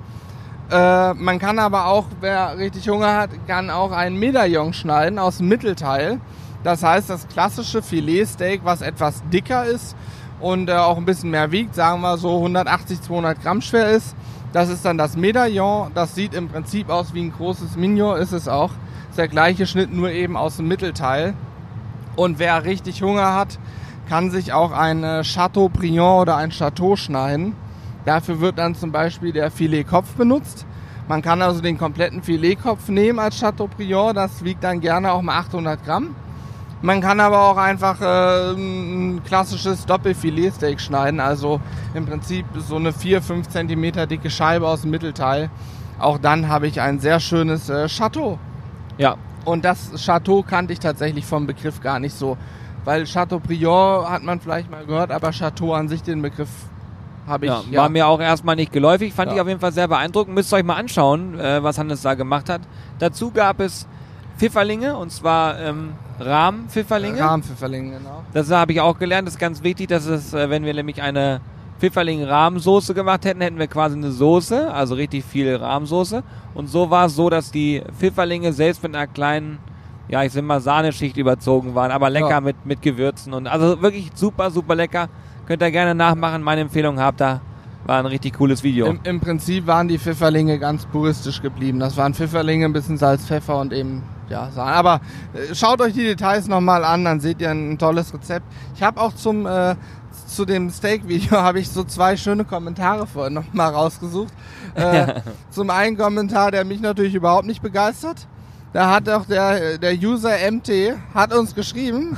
Äh, 0.71 1.13
man 1.13 1.39
kann 1.39 1.59
aber 1.59 1.87
auch, 1.87 2.05
wer 2.21 2.57
richtig 2.57 2.89
Hunger 2.89 3.15
hat, 3.15 3.29
kann 3.47 3.69
auch 3.69 3.91
einen 3.91 4.17
Medaillon 4.17 4.73
schneiden 4.73 5.19
aus 5.19 5.37
dem 5.37 5.47
Mittelteil. 5.47 6.19
Das 6.63 6.81
heißt, 6.81 7.09
das 7.09 7.27
klassische 7.27 7.83
Filetsteak, 7.83 8.61
was 8.63 8.81
etwas 8.81 9.21
dicker 9.31 9.65
ist 9.65 9.95
und 10.39 10.69
äh, 10.69 10.73
auch 10.73 10.97
ein 10.97 11.05
bisschen 11.05 11.29
mehr 11.29 11.51
wiegt, 11.51 11.75
sagen 11.75 12.01
wir 12.01 12.17
so 12.17 12.37
180, 12.37 13.01
200 13.01 13.41
Gramm 13.41 13.61
schwer 13.61 13.89
ist, 13.89 14.15
das 14.55 14.69
ist 14.69 14.85
dann 14.85 14.97
das 14.97 15.17
Medaillon. 15.17 15.91
Das 15.93 16.15
sieht 16.15 16.33
im 16.33 16.47
Prinzip 16.47 16.89
aus 16.89 17.13
wie 17.13 17.23
ein 17.23 17.33
großes 17.33 17.75
Mignon, 17.75 18.17
ist 18.17 18.31
es 18.31 18.47
auch. 18.47 18.71
Ist 19.09 19.17
der 19.17 19.27
gleiche 19.27 19.67
Schnitt, 19.67 19.93
nur 19.93 20.09
eben 20.11 20.37
aus 20.37 20.57
dem 20.57 20.69
Mittelteil. 20.69 21.33
Und 22.15 22.39
wer 22.39 22.63
richtig 22.63 23.03
Hunger 23.03 23.35
hat, 23.35 23.59
kann 24.07 24.31
sich 24.31 24.53
auch 24.53 24.71
ein 24.71 25.03
äh, 25.03 25.23
Chateaubriand 25.23 26.21
oder 26.21 26.37
ein 26.37 26.51
Chateau 26.51 26.95
schneiden. 26.95 27.53
Dafür 28.05 28.39
wird 28.39 28.59
dann 28.59 28.75
zum 28.75 28.91
Beispiel 28.91 29.33
der 29.33 29.51
Filetkopf 29.51 30.13
benutzt. 30.13 30.65
Man 31.07 31.21
kann 31.21 31.41
also 31.41 31.61
den 31.61 31.77
kompletten 31.77 32.23
Filetkopf 32.23 32.87
nehmen 32.89 33.19
als 33.19 33.39
Chateaubriand. 33.39 34.17
Das 34.17 34.43
wiegt 34.43 34.63
dann 34.63 34.79
gerne 34.79 35.11
auch 35.11 35.21
mal 35.21 35.37
800 35.37 35.83
Gramm. 35.83 36.15
Man 36.81 37.01
kann 37.01 37.19
aber 37.19 37.41
auch 37.41 37.57
einfach 37.57 37.99
äh, 38.01 38.51
ein 38.51 39.23
klassisches 39.23 39.85
Doppelfiletsteak 39.85 40.79
schneiden. 40.79 41.19
Also 41.19 41.59
im 41.93 42.05
Prinzip 42.05 42.45
so 42.57 42.75
eine 42.75 42.91
4-5 42.91 43.49
Zentimeter 43.49 44.05
dicke 44.05 44.29
Scheibe 44.29 44.67
aus 44.67 44.81
dem 44.81 44.91
Mittelteil. 44.91 45.49
Auch 45.97 46.17
dann 46.17 46.47
habe 46.47 46.67
ich 46.67 46.81
ein 46.81 46.99
sehr 46.99 47.19
schönes 47.19 47.69
äh, 47.69 47.87
Chateau. 47.87 48.37
Ja, 48.97 49.15
Und 49.45 49.65
das 49.65 49.93
Chateau 49.95 50.43
kannte 50.43 50.73
ich 50.73 50.79
tatsächlich 50.79 51.25
vom 51.25 51.47
Begriff 51.47 51.81
gar 51.81 51.99
nicht 51.99 52.15
so. 52.15 52.37
Weil 52.83 53.05
Chateaubriand 53.05 54.09
hat 54.09 54.23
man 54.23 54.39
vielleicht 54.39 54.69
mal 54.69 54.85
gehört, 54.85 55.11
aber 55.11 55.31
Chateau 55.31 55.73
an 55.73 55.87
sich 55.87 56.03
den 56.03 56.21
Begriff 56.21 56.49
habe 57.27 57.45
ich 57.47 57.51
ja, 57.71 57.81
war 57.81 57.89
mir 57.89 58.07
auch 58.07 58.19
erstmal 58.19 58.55
nicht 58.55 58.71
geläufig. 58.71 59.13
Fand 59.13 59.29
Ja. 59.29 59.35
ich 59.35 59.41
auf 59.41 59.47
jeden 59.47 59.59
Fall 59.59 59.71
sehr 59.71 59.87
beeindruckend. 59.87 60.35
Müsst 60.35 60.53
ihr 60.53 60.57
euch 60.57 60.63
mal 60.63 60.75
anschauen, 60.75 61.39
äh, 61.39 61.61
was 61.63 61.77
Hannes 61.77 62.01
da 62.01 62.13
gemacht 62.13 62.49
hat. 62.49 62.61
Dazu 62.99 63.31
gab 63.31 63.59
es 63.59 63.87
Pfifferlinge, 64.37 64.95
und 64.97 65.11
zwar 65.11 65.59
ähm, 65.59 65.93
Rahmenpfifferlinge. 66.19 67.19
Rahmenpfifferlinge, 67.19 67.97
genau. 67.97 68.23
Das 68.33 68.51
habe 68.51 68.73
ich 68.73 68.81
auch 68.81 68.99
gelernt. 68.99 69.27
Das 69.27 69.35
ist 69.35 69.39
ganz 69.39 69.63
wichtig, 69.63 69.87
dass 69.87 70.05
es, 70.05 70.33
äh, 70.33 70.49
wenn 70.49 70.65
wir 70.65 70.73
nämlich 70.73 71.01
eine 71.01 71.41
Pfifferling-Rahmsoße 71.79 72.93
gemacht 72.93 73.25
hätten, 73.25 73.41
hätten 73.41 73.59
wir 73.59 73.67
quasi 73.67 73.95
eine 73.95 74.11
Soße, 74.11 74.73
also 74.73 74.95
richtig 74.95 75.23
viel 75.25 75.55
Rahmsoße. 75.55 76.23
Und 76.53 76.67
so 76.67 76.89
war 76.89 77.05
es 77.07 77.15
so, 77.15 77.29
dass 77.29 77.51
die 77.51 77.81
Pfifferlinge 77.97 78.53
selbst 78.53 78.83
mit 78.83 78.95
einer 78.95 79.07
kleinen, 79.07 79.59
ja, 80.07 80.23
ich 80.23 80.31
sag 80.33 80.43
mal, 80.43 80.61
Sahneschicht 80.61 81.17
überzogen 81.17 81.75
waren, 81.75 81.91
aber 81.91 82.09
lecker 82.09 82.29
Ja. 82.29 82.41
mit, 82.41 82.65
mit 82.65 82.81
Gewürzen 82.81 83.33
und 83.33 83.47
also 83.47 83.81
wirklich 83.81 84.11
super, 84.15 84.51
super 84.51 84.75
lecker. 84.75 85.09
Könnt 85.47 85.61
ihr 85.61 85.71
gerne 85.71 85.93
nachmachen. 85.93 86.41
Meine 86.41 86.61
Empfehlung 86.61 86.99
habt 86.99 87.21
da. 87.21 87.41
War 87.85 87.99
ein 87.99 88.07
richtig 88.07 88.33
cooles 88.33 88.63
Video. 88.63 88.87
Im, 88.87 88.99
Im 89.03 89.19
Prinzip 89.19 89.67
waren 89.67 89.87
die 89.87 89.99
Pfifferlinge 89.99 90.57
ganz 90.57 90.87
puristisch 90.87 91.39
geblieben. 91.41 91.79
Das 91.79 91.95
waren 91.97 92.15
Pfifferlinge, 92.15 92.65
ein 92.65 92.73
bisschen 92.73 92.97
Salz, 92.97 93.25
Pfeffer 93.25 93.59
und 93.59 93.71
eben, 93.71 94.01
ja, 94.27 94.49
Sahne. 94.49 94.71
Aber 94.71 95.01
äh, 95.33 95.53
schaut 95.53 95.81
euch 95.81 95.93
die 95.93 96.03
Details 96.03 96.47
nochmal 96.47 96.83
an, 96.83 97.05
dann 97.05 97.19
seht 97.19 97.41
ihr 97.41 97.51
ein, 97.51 97.73
ein 97.73 97.77
tolles 97.77 98.11
Rezept. 98.11 98.47
Ich 98.75 98.81
habe 98.81 98.99
auch 98.99 99.13
zum, 99.13 99.45
äh, 99.45 99.75
zu 100.25 100.45
dem 100.45 100.71
Steak-Video 100.71 101.31
habe 101.37 101.59
ich 101.59 101.69
so 101.69 101.83
zwei 101.83 102.17
schöne 102.17 102.43
Kommentare 102.43 103.05
vorhin 103.05 103.35
nochmal 103.35 103.71
rausgesucht. 103.71 104.33
Äh, 104.73 105.21
zum 105.51 105.69
einen 105.69 105.95
Kommentar, 105.95 106.49
der 106.49 106.65
mich 106.65 106.81
natürlich 106.81 107.13
überhaupt 107.13 107.45
nicht 107.45 107.61
begeistert. 107.61 108.27
Da 108.73 108.89
hat 108.89 109.07
auch 109.09 109.25
der, 109.25 109.77
der 109.77 109.93
User 109.93 110.31
MT, 110.51 110.95
hat 111.13 111.35
uns 111.35 111.53
geschrieben, 111.53 112.17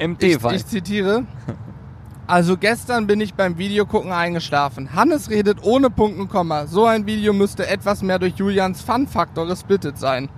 MT 0.00 0.22
ich, 0.22 0.44
ich 0.44 0.66
zitiere. 0.66 1.24
Also 2.30 2.56
gestern 2.56 3.08
bin 3.08 3.20
ich 3.20 3.34
beim 3.34 3.58
Videogucken 3.58 4.12
eingeschlafen. 4.12 4.94
Hannes 4.94 5.30
redet 5.30 5.64
ohne 5.64 5.90
Punkt 5.90 6.20
und 6.20 6.28
Komma. 6.28 6.68
So 6.68 6.84
ein 6.84 7.04
Video 7.04 7.32
müsste 7.32 7.66
etwas 7.66 8.02
mehr 8.02 8.20
durch 8.20 8.36
Julians 8.36 8.82
Fun-Faktor 8.82 9.48
gesplittet 9.48 9.98
sein. 9.98 10.28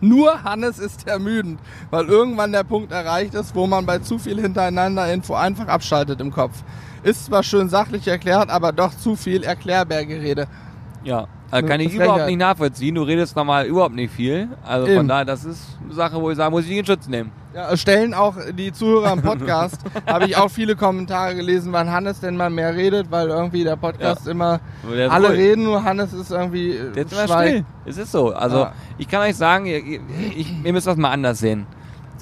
Nur 0.00 0.42
Hannes 0.42 0.80
ist 0.80 1.06
ermüdend, 1.06 1.60
weil 1.90 2.06
irgendwann 2.06 2.50
der 2.50 2.64
Punkt 2.64 2.90
erreicht 2.90 3.34
ist, 3.34 3.54
wo 3.54 3.68
man 3.68 3.86
bei 3.86 4.00
zu 4.00 4.18
viel 4.18 4.40
hintereinander 4.40 5.12
Info 5.12 5.34
einfach 5.34 5.68
abschaltet 5.68 6.20
im 6.20 6.32
Kopf. 6.32 6.64
Ist 7.04 7.26
zwar 7.26 7.44
schön 7.44 7.68
sachlich 7.68 8.08
erklärt, 8.08 8.50
aber 8.50 8.72
doch 8.72 8.92
zu 8.92 9.14
viel 9.14 9.44
Erklärbärgerede. 9.44 10.48
Ja, 11.04 11.28
also 11.52 11.68
kann 11.68 11.80
ich 11.80 11.94
überhaupt 11.94 12.26
nicht 12.26 12.38
nachvollziehen. 12.38 12.94
Du 12.94 13.02
redest 13.02 13.36
normal 13.36 13.66
überhaupt 13.66 13.94
nicht 13.94 14.12
viel. 14.12 14.48
Also 14.64 14.86
von 14.86 14.96
Eben. 14.96 15.08
daher, 15.08 15.24
das 15.24 15.44
ist 15.44 15.78
eine 15.84 15.94
Sache, 15.94 16.20
wo 16.20 16.30
ich 16.30 16.36
sagen 16.36 16.52
muss, 16.52 16.64
ich 16.66 16.76
in 16.76 16.84
Schutz 16.86 17.06
nehmen. 17.08 17.30
Ja, 17.54 17.76
stellen 17.76 18.14
auch 18.14 18.34
die 18.56 18.72
Zuhörer 18.72 19.12
im 19.12 19.20
Podcast, 19.20 19.78
habe 20.06 20.24
ich 20.24 20.36
auch 20.38 20.48
viele 20.50 20.74
Kommentare 20.74 21.34
gelesen, 21.34 21.70
wann 21.74 21.90
Hannes 21.92 22.18
denn 22.20 22.34
mal 22.34 22.48
mehr 22.48 22.74
redet, 22.74 23.10
weil 23.10 23.28
irgendwie 23.28 23.62
der 23.62 23.76
Podcast 23.76 24.26
immer, 24.26 24.60
Der 24.90 25.12
alle 25.12 25.28
ruhig. 25.28 25.38
reden, 25.38 25.64
nur 25.64 25.84
Hannes 25.84 26.14
ist 26.14 26.30
irgendwie 26.30 26.70
äh, 26.76 26.92
Der 26.92 27.04
ist 27.04 27.12
immer 27.12 27.42
still. 27.42 27.64
Es 27.84 27.98
ist 27.98 28.10
so. 28.10 28.32
Also 28.32 28.56
Ja. 28.56 28.72
ich 28.96 29.06
kann 29.06 29.20
euch 29.20 29.36
sagen, 29.36 29.66
ihr, 29.66 29.84
ihr- 29.84 30.00
ich, 30.34 30.50
ihr 30.64 30.72
müsst 30.72 30.86
das 30.86 30.96
mal 30.96 31.10
anders 31.10 31.40
sehen. 31.40 31.66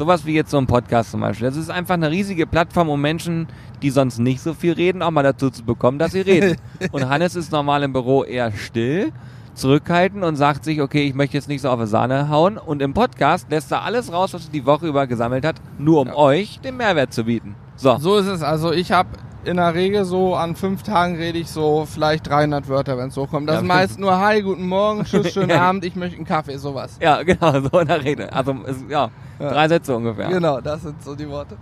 Sowas 0.01 0.25
wie 0.25 0.33
jetzt 0.33 0.51
so 0.51 0.57
ein 0.57 0.67
Podcast 0.67 1.11
zum 1.11 1.21
Beispiel. 1.21 1.47
Das 1.47 1.59
ist 1.59 1.69
einfach 1.69 1.93
eine 1.93 2.11
riesige 2.11 2.47
Plattform, 2.47 2.89
um 2.89 3.03
Menschen, 3.03 3.49
die 3.83 3.91
sonst 3.91 4.19
nicht 4.19 4.41
so 4.41 4.55
viel 4.55 4.73
reden, 4.73 5.03
auch 5.03 5.11
mal 5.11 5.23
dazu 5.23 5.51
zu 5.51 5.63
bekommen, 5.63 5.99
dass 5.99 6.13
sie 6.13 6.23
reden. 6.23 6.57
und 6.93 7.07
Hannes 7.11 7.37
ist 7.37 7.53
normal 7.53 7.83
im 7.83 7.93
Büro 7.93 8.25
eher 8.25 8.51
still, 8.51 9.13
zurückhaltend 9.53 10.25
und 10.25 10.37
sagt 10.37 10.65
sich, 10.65 10.81
okay, 10.81 11.07
ich 11.07 11.13
möchte 11.13 11.37
jetzt 11.37 11.49
nicht 11.49 11.61
so 11.61 11.69
auf 11.69 11.79
die 11.79 11.87
Sahne 11.87 12.31
hauen. 12.31 12.57
Und 12.57 12.81
im 12.81 12.95
Podcast 12.95 13.51
lässt 13.51 13.73
er 13.73 13.83
alles 13.83 14.11
raus, 14.11 14.33
was 14.33 14.47
er 14.47 14.53
die 14.53 14.65
Woche 14.65 14.87
über 14.87 15.07
gesammelt 15.07 15.45
hat, 15.45 15.57
nur 15.77 16.01
um 16.01 16.09
euch 16.09 16.61
den 16.61 16.79
Mehrwert 16.79 17.13
zu 17.13 17.25
bieten. 17.25 17.55
So. 17.77 17.99
So 17.99 18.17
ist 18.17 18.27
es. 18.27 18.43
Also 18.43 18.73
ich 18.73 18.93
habe 18.93 19.11
in 19.45 19.57
der 19.57 19.75
Regel 19.75 20.05
so 20.05 20.35
an 20.35 20.55
fünf 20.57 20.83
Tagen 20.83 21.17
rede 21.17 21.39
ich 21.39 21.49
so 21.51 21.87
vielleicht 21.91 22.29
300 22.29 22.69
Wörter, 22.69 22.99
wenn 22.99 23.09
es 23.09 23.15
so 23.15 23.27
kommt. 23.27 23.49
Das 23.49 23.55
Ja, 23.57 23.61
ist 23.63 23.67
meist 23.69 23.99
nur 23.99 24.19
Hi, 24.21 24.43
guten 24.43 24.67
Morgen, 24.67 25.05
Tschüss, 25.05 25.33
schönen 25.33 25.51
Ja. 25.51 25.63
Abend, 25.69 25.85
ich 25.85 25.97
möchte 25.97 26.17
einen 26.17 26.27
Kaffee, 26.27 26.57
sowas. 26.59 26.97
Ja, 27.01 27.23
genau, 27.23 27.53
so 27.61 27.79
in 27.81 27.89
der 27.89 28.05
Rede. 28.05 28.33
Also, 28.33 28.55
ja, 28.89 29.11
Ja. 29.39 29.49
drei 29.51 29.69
Sätze 29.69 29.97
ungefähr. 29.97 30.29
Genau, 30.29 30.61
das 30.61 30.83
sind 30.83 31.03
so 31.03 31.15
die 31.15 31.29
Worte. 31.29 31.57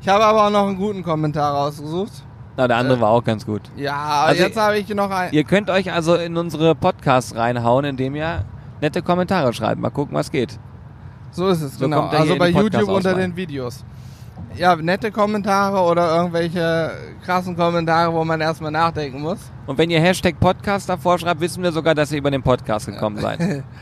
Ich 0.00 0.08
habe 0.08 0.24
aber 0.24 0.46
auch 0.46 0.50
noch 0.50 0.66
einen 0.66 0.76
guten 0.76 1.02
Kommentar 1.02 1.54
rausgesucht. 1.54 2.12
Na, 2.56 2.68
der 2.68 2.76
andere 2.76 2.98
Äh, 2.98 3.00
war 3.00 3.08
auch 3.10 3.24
ganz 3.24 3.46
gut. 3.46 3.62
Ja, 3.76 4.24
Also, 4.26 4.42
jetzt 4.42 4.58
habe 4.58 4.76
ich 4.78 4.88
noch 4.94 5.10
ein. 5.10 5.32
Ihr 5.32 5.44
könnt 5.44 5.70
euch 5.70 5.90
also 5.90 6.14
in 6.16 6.36
unsere 6.36 6.74
Podcasts 6.74 7.34
reinhauen, 7.34 7.86
indem 7.86 8.14
ihr 8.14 8.44
nette 8.82 9.00
Kommentare 9.00 9.54
schreibt. 9.54 9.80
Mal 9.80 9.88
gucken, 9.90 10.14
was 10.14 10.30
geht. 10.30 10.58
So 11.30 11.48
ist 11.48 11.62
es, 11.62 11.78
So 11.78 11.86
genau. 11.86 12.08
Also 12.08 12.36
bei 12.36 12.50
YouTube 12.50 12.88
unter 12.88 13.14
den 13.14 13.34
Videos. 13.36 13.84
Ja, 14.56 14.76
nette 14.76 15.10
Kommentare 15.10 15.80
oder 15.80 16.16
irgendwelche 16.16 16.92
krassen 17.24 17.56
Kommentare, 17.56 18.12
wo 18.12 18.24
man 18.24 18.40
erstmal 18.40 18.70
nachdenken 18.70 19.20
muss. 19.22 19.38
Und 19.66 19.78
wenn 19.78 19.90
ihr 19.90 20.00
Hashtag 20.00 20.38
Podcast 20.38 20.88
davor 20.88 21.18
schreibt, 21.18 21.40
wissen 21.40 21.62
wir 21.62 21.72
sogar, 21.72 21.94
dass 21.94 22.12
ihr 22.12 22.18
über 22.18 22.30
den 22.30 22.42
Podcast 22.42 22.86
gekommen 22.86 23.18
seid. 23.18 23.64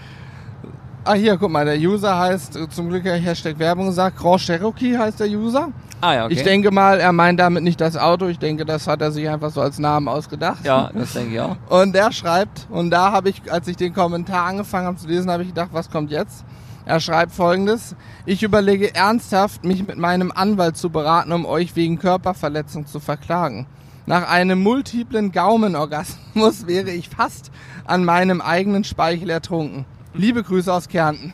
Ah, 1.03 1.15
hier, 1.15 1.39
guck 1.39 1.51
mal, 1.51 1.65
der 1.65 1.79
User 1.79 2.19
heißt, 2.19 2.57
äh, 2.57 2.69
zum 2.69 2.91
Glück 2.91 3.07
habe 3.07 3.17
ich 3.17 3.25
Hashtag 3.25 3.59
Werbung 3.59 3.87
gesagt, 3.87 4.19
Grand 4.19 4.39
Cherokee 4.43 4.99
heißt 4.99 5.19
der 5.19 5.29
User. 5.29 5.71
Ah 6.03 6.13
ja, 6.13 6.25
okay. 6.27 6.35
Ich 6.35 6.43
denke 6.43 6.71
mal, 6.71 7.01
er 7.01 7.13
meint 7.13 7.41
damit 7.41 7.63
nicht 7.63 7.81
das 7.81 7.97
Auto, 7.97 8.27
ich 8.27 8.39
denke, 8.39 8.67
das 8.67 8.87
hat 8.87 9.01
er 9.01 9.11
sich 9.11 9.27
einfach 9.27 9.51
so 9.51 9.63
als 9.63 9.79
Namen 9.79 10.09
ausgedacht. 10.09 10.59
ja, 10.63 10.91
das 10.93 11.15
denke 11.15 11.35
ich 11.35 11.41
auch. 11.41 11.57
Und 11.71 11.95
der 11.95 12.13
schreibt, 12.13 12.67
und 12.69 12.91
da 12.91 13.13
habe 13.13 13.31
ich, 13.31 13.51
als 13.51 13.67
ich 13.67 13.79
den 13.79 13.95
Kommentar 13.95 14.45
angefangen 14.45 14.89
habe 14.89 14.99
zu 14.99 15.09
lesen, 15.09 15.31
habe 15.31 15.43
ich 15.43 15.49
gedacht, 15.49 15.71
was 15.73 15.89
kommt 15.91 16.11
jetzt? 16.11 16.45
Er 16.91 16.99
schreibt 16.99 17.31
folgendes, 17.31 17.95
ich 18.27 18.43
überlege 18.43 18.97
ernsthaft, 18.97 19.65
mich 19.65 19.87
mit 19.87 19.97
meinem 19.97 20.33
Anwalt 20.33 20.77
zu 20.77 20.91
beraten, 20.91 21.31
um 21.31 21.47
euch 21.47 21.77
wegen 21.77 22.01
Körperverletzung 22.01 22.85
zu 22.85 22.99
verklagen. 22.99 23.69
Nach 24.07 24.29
einem 24.29 24.61
multiplen 24.61 25.31
Gaumenorgasmus 25.31 26.67
wäre 26.67 26.91
ich 26.91 27.09
fast 27.09 27.53
an 27.85 28.05
meinem 28.05 28.41
eigenen 28.41 28.83
Speichel 28.83 29.31
ertrunken. 29.31 29.85
Liebe 30.15 30.43
Grüße 30.43 30.75
aus 30.75 30.89
Kärnten. 30.89 31.33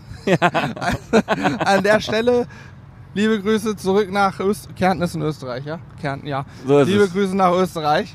Also, 0.79 0.99
an 1.65 1.83
der 1.83 2.01
Stelle 2.01 2.47
liebe 3.15 3.41
Grüße 3.41 3.77
zurück 3.77 4.13
nach 4.13 4.39
Öst 4.41 4.77
Kärnten 4.77 5.05
ist 5.05 5.15
in 5.15 5.23
Österreich, 5.23 5.65
ja? 5.65 5.79
Kärnten, 5.99 6.27
ja. 6.27 6.45
So 6.67 6.83
liebe 6.83 7.05
es. 7.05 7.15
Grüße 7.15 7.35
nach 7.35 7.53
Österreich. 7.53 8.15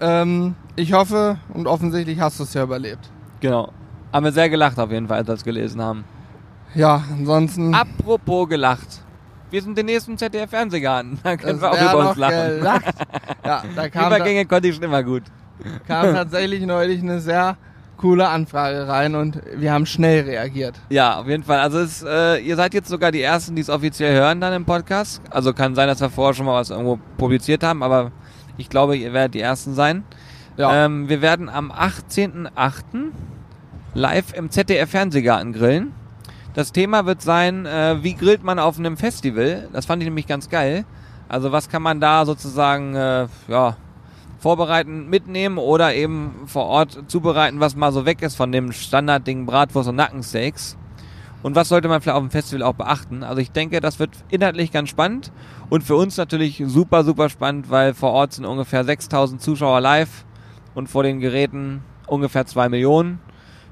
Ähm, 0.00 0.54
ich 0.76 0.92
hoffe 0.92 1.38
und 1.52 1.66
offensichtlich 1.66 2.20
hast 2.20 2.38
du 2.38 2.44
es 2.44 2.54
ja 2.54 2.62
überlebt. 2.62 3.10
Genau. 3.40 3.72
Haben 4.12 4.26
wir 4.26 4.32
sehr 4.32 4.48
gelacht 4.48 4.78
auf 4.78 4.92
jeden 4.92 5.08
Fall, 5.08 5.18
als 5.18 5.26
wir 5.26 5.34
das 5.34 5.42
gelesen 5.42 5.82
haben. 5.82 6.04
Ja, 6.74 7.02
ansonsten. 7.10 7.74
Apropos 7.74 8.48
gelacht. 8.48 9.02
Wir 9.50 9.62
sind 9.62 9.78
den 9.78 9.86
nächsten 9.86 10.18
ZDF-Fernsehgarten. 10.18 11.18
Da 11.22 11.36
können 11.36 11.60
wir 11.60 11.70
auch 11.70 11.80
über 11.80 12.08
uns 12.10 12.18
lachen. 12.18 12.58
gelacht. 12.58 12.94
Ja, 13.44 13.62
da 13.74 13.88
kam, 13.90 14.06
Übergänge 14.08 14.44
konnte 14.44 14.68
ich 14.68 14.74
schon 14.74 14.84
immer 14.84 15.02
gut. 15.02 15.22
da, 15.86 16.02
kam 16.02 16.14
tatsächlich 16.14 16.64
neulich 16.66 17.00
eine 17.00 17.20
sehr 17.20 17.56
coole 17.96 18.28
Anfrage 18.28 18.86
rein 18.86 19.14
und 19.14 19.40
wir 19.56 19.72
haben 19.72 19.86
schnell 19.86 20.24
reagiert. 20.24 20.76
Ja, 20.88 21.18
auf 21.18 21.26
jeden 21.26 21.42
Fall. 21.42 21.58
Also 21.60 21.78
es, 21.78 22.02
äh, 22.06 22.38
ihr 22.38 22.56
seid 22.56 22.74
jetzt 22.74 22.88
sogar 22.88 23.10
die 23.10 23.22
Ersten, 23.22 23.56
die 23.56 23.62
es 23.62 23.70
offiziell 23.70 24.14
hören 24.14 24.40
dann 24.40 24.52
im 24.52 24.64
Podcast. 24.64 25.20
Also 25.30 25.52
kann 25.52 25.74
sein, 25.74 25.88
dass 25.88 26.00
wir 26.00 26.10
vorher 26.10 26.34
schon 26.34 26.46
mal 26.46 26.54
was 26.54 26.70
irgendwo 26.70 26.98
publiziert 27.16 27.62
haben, 27.62 27.82
aber 27.82 28.12
ich 28.56 28.68
glaube, 28.68 28.96
ihr 28.96 29.12
werdet 29.12 29.34
die 29.34 29.40
Ersten 29.40 29.74
sein. 29.74 30.04
Ja. 30.56 30.84
Ähm, 30.84 31.08
wir 31.08 31.22
werden 31.22 31.48
am 31.48 31.72
18.08. 31.72 33.12
live 33.94 34.32
im 34.34 34.50
ZDF 34.50 34.90
Fernsehgarten 34.90 35.52
grillen. 35.52 35.92
Das 36.58 36.72
Thema 36.72 37.06
wird 37.06 37.22
sein, 37.22 37.66
äh, 37.66 38.02
wie 38.02 38.14
grillt 38.14 38.42
man 38.42 38.58
auf 38.58 38.80
einem 38.80 38.96
Festival? 38.96 39.68
Das 39.72 39.86
fand 39.86 40.02
ich 40.02 40.08
nämlich 40.08 40.26
ganz 40.26 40.48
geil. 40.48 40.84
Also 41.28 41.52
was 41.52 41.68
kann 41.68 41.82
man 41.82 42.00
da 42.00 42.26
sozusagen 42.26 42.96
äh, 42.96 43.28
ja, 43.46 43.76
vorbereiten, 44.40 45.08
mitnehmen 45.08 45.58
oder 45.58 45.94
eben 45.94 46.34
vor 46.46 46.64
Ort 46.64 47.04
zubereiten, 47.06 47.60
was 47.60 47.76
mal 47.76 47.92
so 47.92 48.06
weg 48.06 48.22
ist 48.22 48.34
von 48.34 48.50
dem 48.50 48.72
Standardding 48.72 49.46
Bratwurst 49.46 49.88
und 49.88 49.94
Nackensteaks. 49.94 50.76
Und 51.44 51.54
was 51.54 51.68
sollte 51.68 51.86
man 51.86 52.00
vielleicht 52.00 52.16
auf 52.16 52.24
dem 52.24 52.32
Festival 52.32 52.64
auch 52.64 52.74
beachten? 52.74 53.22
Also 53.22 53.40
ich 53.40 53.52
denke, 53.52 53.78
das 53.78 54.00
wird 54.00 54.10
inhaltlich 54.28 54.72
ganz 54.72 54.88
spannend 54.88 55.30
und 55.70 55.84
für 55.84 55.94
uns 55.94 56.16
natürlich 56.16 56.60
super, 56.66 57.04
super 57.04 57.28
spannend, 57.28 57.70
weil 57.70 57.94
vor 57.94 58.10
Ort 58.10 58.32
sind 58.32 58.46
ungefähr 58.46 58.82
6000 58.82 59.40
Zuschauer 59.40 59.80
live 59.80 60.24
und 60.74 60.88
vor 60.88 61.04
den 61.04 61.20
Geräten 61.20 61.84
ungefähr 62.08 62.46
zwei 62.46 62.68
Millionen. 62.68 63.20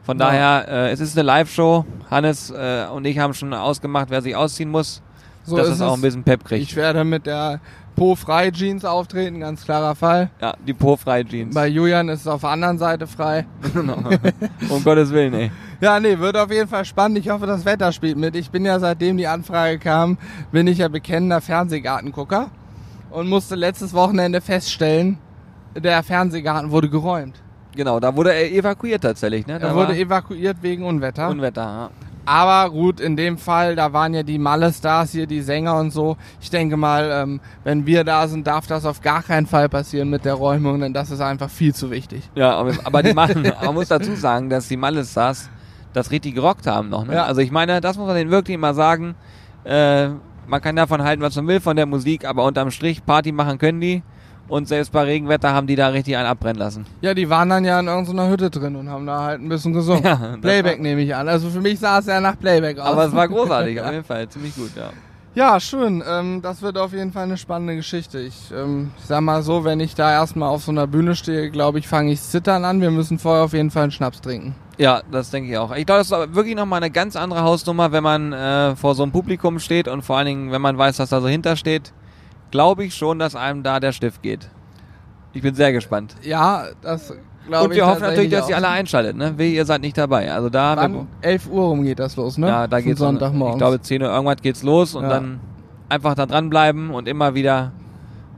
Von 0.07 0.19
Ja. 0.19 0.27
daher, 0.27 0.69
äh, 0.69 0.90
es 0.92 1.01
ist 1.01 1.16
eine 1.19 1.27
Live-Show. 1.27 1.85
Hannes 2.11 2.51
äh, 2.51 2.87
und 2.95 3.05
ich 3.05 3.19
haben 3.19 3.35
schon 3.35 3.53
ausgemacht, 3.53 4.09
wer 4.09 4.23
sich 4.23 4.35
ausziehen 4.37 4.71
muss, 4.71 5.03
So 5.45 5.57
dass 5.57 5.66
ist 5.69 5.75
es 5.75 5.81
auch 5.83 5.95
ein 5.95 6.01
bisschen 6.01 6.23
Pep 6.23 6.45
kriegt. 6.45 6.62
Ich 6.62 6.77
werde 6.77 7.03
mit 7.05 7.27
der 7.27 7.61
Po-Frei-Jeans 7.97 8.85
auftreten, 8.85 9.40
ganz 9.40 9.64
klarer 9.64 9.95
Fall. 9.97 10.31
ja, 10.40 10.55
die 10.66 10.75
po-freie 10.75 11.25
Jeans. 11.25 11.55
Bei 11.55 11.66
Julian 11.66 12.09
ist 12.11 12.21
es 12.21 12.27
auf 12.27 12.42
der 12.42 12.51
anderen 12.51 12.79
Seite 12.79 13.07
frei. 13.07 13.47
um 14.69 14.85
Gottes 14.85 15.11
Willen, 15.11 15.35
ey. 15.35 15.51
Ja, 15.81 15.99
nee, 15.99 16.19
wird 16.19 16.37
auf 16.37 16.51
jeden 16.53 16.69
Fall 16.69 16.85
spannend. 16.85 17.19
Ich 17.19 17.29
hoffe, 17.31 17.47
das 17.47 17.64
Wetter 17.64 17.90
spielt 17.92 18.16
mit. 18.19 18.37
Ich 18.37 18.51
bin 18.51 18.64
ja, 18.64 18.79
seitdem 18.79 19.16
die 19.16 19.27
Anfrage 19.27 19.79
kam, 19.79 20.19
bin 20.53 20.66
ich 20.66 20.79
ja 20.79 20.88
bekennender 20.88 21.40
Fernsehgartengucker 21.40 22.51
und 23.11 23.29
musste 23.29 23.55
letztes 23.57 23.92
Wochenende 23.95 24.40
feststellen, 24.40 25.19
der 25.75 26.03
Fernsehgarten 26.03 26.71
wurde 26.71 26.88
geräumt. 26.90 27.42
Genau, 27.77 28.01
da 28.01 28.17
wurde 28.17 28.33
er 28.33 28.51
evakuiert 28.51 29.03
tatsächlich, 29.03 29.47
ne? 29.47 29.59
Da 29.59 29.69
Er 29.69 29.75
wurde 29.75 29.97
evakuiert 29.97 30.57
wegen 30.62 30.85
Unwetter. 30.85 31.29
Unwetter, 31.29 31.62
ja. 31.62 31.91
Aber 32.29 32.71
gut, 32.71 32.99
in 32.99 33.17
dem 33.17 33.39
Fall, 33.39 33.77
da 33.77 33.93
waren 33.93 34.12
ja 34.12 34.25
die 34.25 34.39
Malle-Stars 34.39 35.12
hier, 35.12 35.29
die 35.29 35.43
Sänger 35.43 35.79
und 35.79 35.93
so. 35.93 36.17
Ich 36.41 36.51
denke 36.51 36.77
mal, 36.77 37.09
ähm, 37.12 37.41
wenn 37.62 37.87
wir 37.87 38.03
da 38.03 38.27
sind, 38.27 38.49
darf 38.49 38.67
das 38.67 38.85
auf 38.85 39.01
gar 39.01 39.23
keinen 39.23 39.47
Fall 39.47 39.69
passieren 39.69 40.11
mit 40.11 40.25
der 40.25 40.35
Räumung, 40.35 40.81
denn 40.81 40.93
das 40.93 41.12
ist 41.12 41.21
einfach 41.21 41.49
viel 41.49 41.73
zu 41.73 41.93
wichtig. 41.93 42.29
Ja, 42.35 42.57
aber, 42.57 42.73
aber 42.83 43.05
die 43.05 43.15
machen, 43.15 43.47
man 43.62 43.75
muss 43.75 43.89
dazu 43.89 44.17
sagen, 44.17 44.51
dass 44.51 44.67
die 44.67 44.77
Malles-Stars 44.77 45.51
das 45.93 46.11
richtig 46.11 46.35
gerockt 46.35 46.67
haben 46.67 46.89
noch, 46.89 47.07
ne? 47.07 47.15
Ja. 47.15 47.25
Also 47.25 47.43
ich 47.43 47.53
meine, 47.53 47.81
das 47.81 47.97
muss 47.97 48.09
man 48.09 48.17
denen 48.17 48.31
wirklich 48.33 48.59
mal 48.59 48.75
sagen. 48.75 49.15
Äh, 49.62 50.09
man 50.49 50.61
kann 50.61 50.75
davon 50.75 51.05
halten, 51.05 51.23
was 51.23 51.37
man 51.37 51.47
will 51.47 51.61
von 51.61 51.77
der 51.77 51.87
Musik, 51.87 52.25
aber 52.25 52.45
unterm 52.45 52.73
Strich 52.73 53.07
Party 53.07 53.31
machen 53.31 53.59
können 53.59 53.81
die. 53.81 54.03
Und 54.49 54.69
selbst 54.69 54.93
bei 54.93 55.03
Regenwetter 55.03 55.53
haben 55.53 55.67
die 55.67 55.77
da 55.77 55.89
richtig 55.89 56.17
einen 56.17 56.27
abbrennen 56.27 56.59
lassen. 56.59 56.87
Ja, 57.01 57.15
die 57.15 57.29
waren 57.29 57.49
dann 57.49 57.65
ja 57.65 57.81
in 57.81 57.89
irgendeiner 57.89 58.29
Hütte 58.29 58.51
drin 58.51 58.77
und 58.77 58.89
haben 58.89 59.07
da 59.07 59.23
halt 59.23 59.41
ein 59.41 59.49
bisschen 59.49 59.73
gesungen. 59.73 60.05
Ja, 60.05 60.37
Playback 60.41 60.81
nehme 60.81 61.03
ich 61.03 61.15
an. 61.15 61.29
Also 61.29 61.51
für 61.51 61.61
mich 61.61 61.81
sah 61.81 61.99
es 61.99 62.07
ja 62.07 62.21
nach 62.21 62.39
Playback 62.39 62.79
aus. 62.79 62.87
Aber 62.87 63.07
es 63.07 63.13
war 63.15 63.27
großartig, 63.27 63.81
auf 63.83 63.91
jeden 63.91 64.05
Fall. 64.05 64.29
Ziemlich 64.29 64.55
gut, 64.55 64.71
ja. 64.77 64.91
Ja, 65.37 65.61
schön. 65.61 66.03
Ähm, 66.09 66.41
das 66.41 66.63
wird 66.63 66.79
auf 66.79 66.95
jeden 66.95 67.13
Fall 67.13 67.25
eine 67.25 67.37
spannende 67.37 67.77
Geschichte. 67.77 68.19
Ich, 68.21 68.51
ähm, 68.57 68.93
ich 68.99 69.05
sag 69.05 69.21
mal 69.21 69.43
so, 69.43 69.65
wenn 69.65 69.81
ich 69.81 69.95
da 69.95 70.11
erstmal 70.11 70.49
auf 70.49 70.63
so 70.63 70.71
einer 70.71 70.87
Bühne 70.87 71.15
stehe, 71.15 71.51
glaube 71.51 71.79
ich, 71.79 71.89
fange 71.89 72.11
ich 72.11 72.23
zittern 72.23 72.65
an. 72.65 72.81
Wir 72.81 72.91
müssen 72.91 73.19
vorher 73.19 73.45
auf 73.45 73.53
jeden 73.53 73.71
Fall 73.71 73.83
einen 73.83 73.93
Schnaps 73.93 74.23
trinken. 74.23 74.55
Ja, 74.79 75.03
das 75.11 75.31
denke 75.31 75.51
ich 75.51 75.59
auch. 75.59 75.75
Ich 75.75 75.85
glaube, 75.85 75.99
das 75.99 76.07
ist 76.07 76.13
aber 76.15 76.35
wirklich 76.35 76.57
nochmal 76.57 76.79
eine 76.79 76.91
ganz 76.91 77.17
andere 77.17 77.43
Hausnummer, 77.43 77.93
wenn 77.93 78.03
man 78.03 78.33
äh, 78.33 78.77
vor 78.77 78.95
so 78.95 79.03
einem 79.03 79.13
Publikum 79.13 79.59
steht 79.59 79.89
und 79.89 80.01
vor 80.03 80.17
allen 80.17 80.27
Dingen, 80.27 80.53
wenn 80.53 80.63
man 80.63 80.79
weiß, 80.79 80.99
was 81.01 81.11
da 81.11 81.21
so 81.21 81.29
hintersteht. 81.29 81.93
Glaube 82.57 82.85
ich 82.85 82.95
schon, 82.95 83.19
dass 83.19 83.37
einem 83.37 83.62
da 83.62 83.81
der 83.81 83.92
Stift 83.92 84.23
geht. 84.23 84.49
Ich 85.35 85.42
bin 85.42 85.55
sehr 85.55 85.73
gespannt. 85.73 86.14
Ja, 86.23 86.64
das 86.81 87.12
glaube 87.47 87.64
Und 87.66 87.71
ich 87.73 87.77
wir 87.77 87.87
hoffen 87.87 88.01
natürlich, 88.01 88.31
dass 88.31 88.49
ihr 88.49 88.57
alle 88.57 88.69
einschaltet. 88.69 89.14
Ne? 89.16 89.35
Ihr 89.38 89.66
seid 89.66 89.83
nicht 89.83 89.99
dabei. 89.99 90.33
Also 90.33 90.49
da, 90.49 90.75
Wann? 90.77 91.07
11 91.21 91.49
Uhr 91.51 91.64
rum 91.64 91.83
geht 91.83 91.99
das 91.99 92.16
los, 92.16 92.38
ne? 92.38 92.49
ja, 92.49 92.66
da 92.66 92.79
Von 92.79 92.85
geht's 92.87 92.99
Sonntagmorgens. 93.01 93.57
Ich 93.57 93.59
glaube, 93.59 93.81
10 93.81 94.03
Uhr 94.03 94.09
irgendwas 94.09 94.37
geht's 94.40 94.62
los 94.62 94.95
und 94.95 95.03
Ja. 95.05 95.11
dann 95.11 95.40
einfach 95.90 96.14
da 96.14 96.25
dranbleiben 96.25 96.90
und 96.90 97.07
immer 97.07 97.35
wieder 97.35 97.73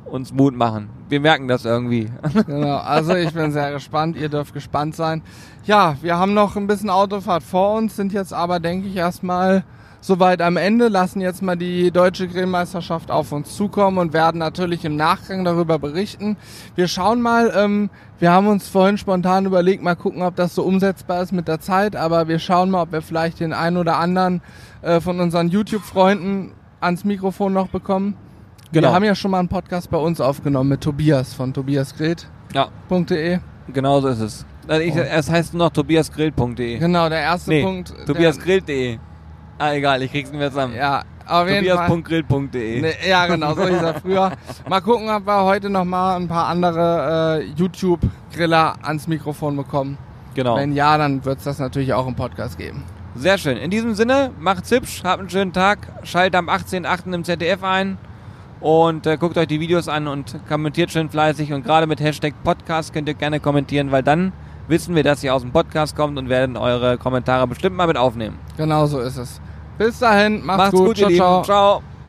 uns 0.04 0.32
Mut 0.32 0.56
machen. 0.56 0.90
Wir 1.08 1.20
merken 1.20 1.46
das 1.48 1.64
irgendwie. 1.64 2.10
Genau, 2.46 2.78
also 2.78 3.14
ich 3.14 3.32
bin 3.32 3.52
sehr 3.52 3.70
gespannt, 3.72 4.16
ihr 4.16 4.28
dürft 4.28 4.52
gespannt 4.52 4.96
sein. 4.96 5.22
Ja, 5.64 5.96
wir 6.02 6.18
haben 6.18 6.34
noch 6.34 6.56
ein 6.56 6.66
bisschen 6.66 6.90
Autofahrt 6.90 7.42
vor 7.44 7.76
uns, 7.76 7.94
sind 7.94 8.12
jetzt 8.12 8.32
aber, 8.34 8.58
denke 8.58 8.88
ich, 8.88 8.96
erstmal 8.96 9.62
soweit 10.00 10.42
am 10.42 10.56
Ende, 10.56 10.88
lassen 10.88 11.20
jetzt 11.20 11.42
mal 11.42 11.56
die 11.56 11.90
deutsche 11.90 12.28
Grillmeisterschaft 12.28 13.10
auf 13.10 13.32
uns 13.32 13.56
zukommen 13.56 13.98
und 13.98 14.12
werden 14.12 14.38
natürlich 14.38 14.84
im 14.84 14.96
Nachgang 14.96 15.44
darüber 15.44 15.78
berichten. 15.78 16.36
Wir 16.74 16.88
schauen 16.88 17.20
mal, 17.20 17.52
ähm, 17.56 17.90
wir 18.18 18.32
haben 18.32 18.46
uns 18.46 18.68
vorhin 18.68 18.98
spontan 18.98 19.46
überlegt, 19.46 19.82
mal 19.82 19.96
gucken, 19.96 20.22
ob 20.22 20.36
das 20.36 20.54
so 20.54 20.62
umsetzbar 20.62 21.22
ist 21.22 21.32
mit 21.32 21.48
der 21.48 21.60
Zeit, 21.60 21.96
aber 21.96 22.28
wir 22.28 22.38
schauen 22.38 22.70
mal, 22.70 22.82
ob 22.82 22.92
wir 22.92 23.02
vielleicht 23.02 23.40
den 23.40 23.52
einen 23.52 23.76
oder 23.76 23.96
anderen 23.96 24.40
äh, 24.82 25.00
von 25.00 25.20
unseren 25.20 25.48
YouTube-Freunden 25.48 26.52
ans 26.80 27.04
Mikrofon 27.04 27.52
noch 27.52 27.68
bekommen. 27.68 28.16
Genau. 28.72 28.88
Wir 28.88 28.94
haben 28.94 29.04
ja 29.04 29.14
schon 29.14 29.30
mal 29.30 29.38
einen 29.38 29.48
Podcast 29.48 29.90
bei 29.90 29.96
uns 29.96 30.20
aufgenommen 30.20 30.70
mit 30.70 30.82
Tobias 30.82 31.32
von 31.32 31.54
tobiasgrillt.de. 31.54 33.32
Ja, 33.32 33.40
genau 33.72 34.00
so 34.00 34.08
ist 34.08 34.20
es. 34.20 34.46
Also 34.66 34.82
ich, 34.82 34.94
es 34.94 35.30
heißt 35.30 35.54
nur 35.54 35.66
noch 35.66 35.72
tobiasgrill.de. 35.72 36.78
Genau, 36.78 37.08
der 37.08 37.20
erste 37.20 37.50
Nee, 37.50 37.62
Punkt. 37.62 37.94
Tobiasgrill.de. 38.06 38.98
Ah, 39.58 39.74
egal, 39.74 40.02
ich 40.02 40.12
krieg's 40.12 40.30
nicht 40.30 40.38
mehr 40.38 40.50
zusammen. 40.50 40.74
Ja, 40.76 41.02
auf 41.26 41.48
jeden. 41.48 41.66
Tobias.grill.de. 41.66 42.80
Nee, 42.80 42.94
ja, 43.08 43.26
genau, 43.26 43.54
so 43.54 43.66
hieß 43.66 43.82
er 43.82 43.94
früher. 44.00 44.32
Mal 44.68 44.80
gucken, 44.80 45.10
ob 45.10 45.26
wir 45.26 45.44
heute 45.44 45.68
noch 45.68 45.84
mal 45.84 46.16
ein 46.16 46.28
paar 46.28 46.46
andere 46.46 47.40
äh, 47.40 47.44
YouTube-Griller 47.56 48.76
ans 48.82 49.08
Mikrofon 49.08 49.56
bekommen. 49.56 49.98
Genau. 50.34 50.56
Wenn 50.56 50.72
ja, 50.72 50.96
dann 50.96 51.24
wird 51.24 51.38
es 51.38 51.44
das 51.44 51.58
natürlich 51.58 51.92
auch 51.92 52.06
im 52.06 52.14
Podcast 52.14 52.56
geben. 52.56 52.84
Sehr 53.16 53.36
schön. 53.36 53.56
In 53.56 53.70
diesem 53.70 53.94
Sinne, 53.94 54.30
macht's 54.38 54.70
hübsch, 54.70 55.02
habt 55.02 55.18
einen 55.18 55.30
schönen 55.30 55.52
Tag, 55.52 55.78
schaltet 56.04 56.36
am 56.36 56.48
18.8. 56.48 57.12
im 57.12 57.24
ZDF 57.24 57.64
ein 57.64 57.98
und 58.60 59.06
äh, 59.06 59.16
guckt 59.16 59.36
euch 59.36 59.48
die 59.48 59.58
Videos 59.58 59.88
an 59.88 60.06
und 60.06 60.38
kommentiert 60.48 60.92
schön 60.92 61.10
fleißig 61.10 61.52
und 61.52 61.64
gerade 61.64 61.88
mit 61.88 62.00
Hashtag 62.00 62.34
Podcast 62.44 62.92
könnt 62.92 63.08
ihr 63.08 63.14
gerne 63.14 63.40
kommentieren, 63.40 63.90
weil 63.90 64.04
dann 64.04 64.32
wissen 64.68 64.94
wir, 64.94 65.02
dass 65.02 65.24
ihr 65.24 65.34
aus 65.34 65.42
dem 65.42 65.50
Podcast 65.50 65.96
kommt 65.96 66.16
und 66.18 66.28
werden 66.28 66.56
eure 66.56 66.98
Kommentare 66.98 67.48
bestimmt 67.48 67.76
mal 67.76 67.88
mit 67.88 67.96
aufnehmen. 67.96 68.38
Genau 68.56 68.86
so 68.86 69.00
ist 69.00 69.16
es. 69.16 69.40
Bis 69.78 69.98
dahin, 70.00 70.44
macht's, 70.44 70.58
Macht's 70.58 70.78
gut, 70.78 70.96
ciao, 70.96 71.08
ihr 71.10 71.16
ciao. 71.16 71.32
Lieben. 71.36 71.44
Ciao. 71.44 71.82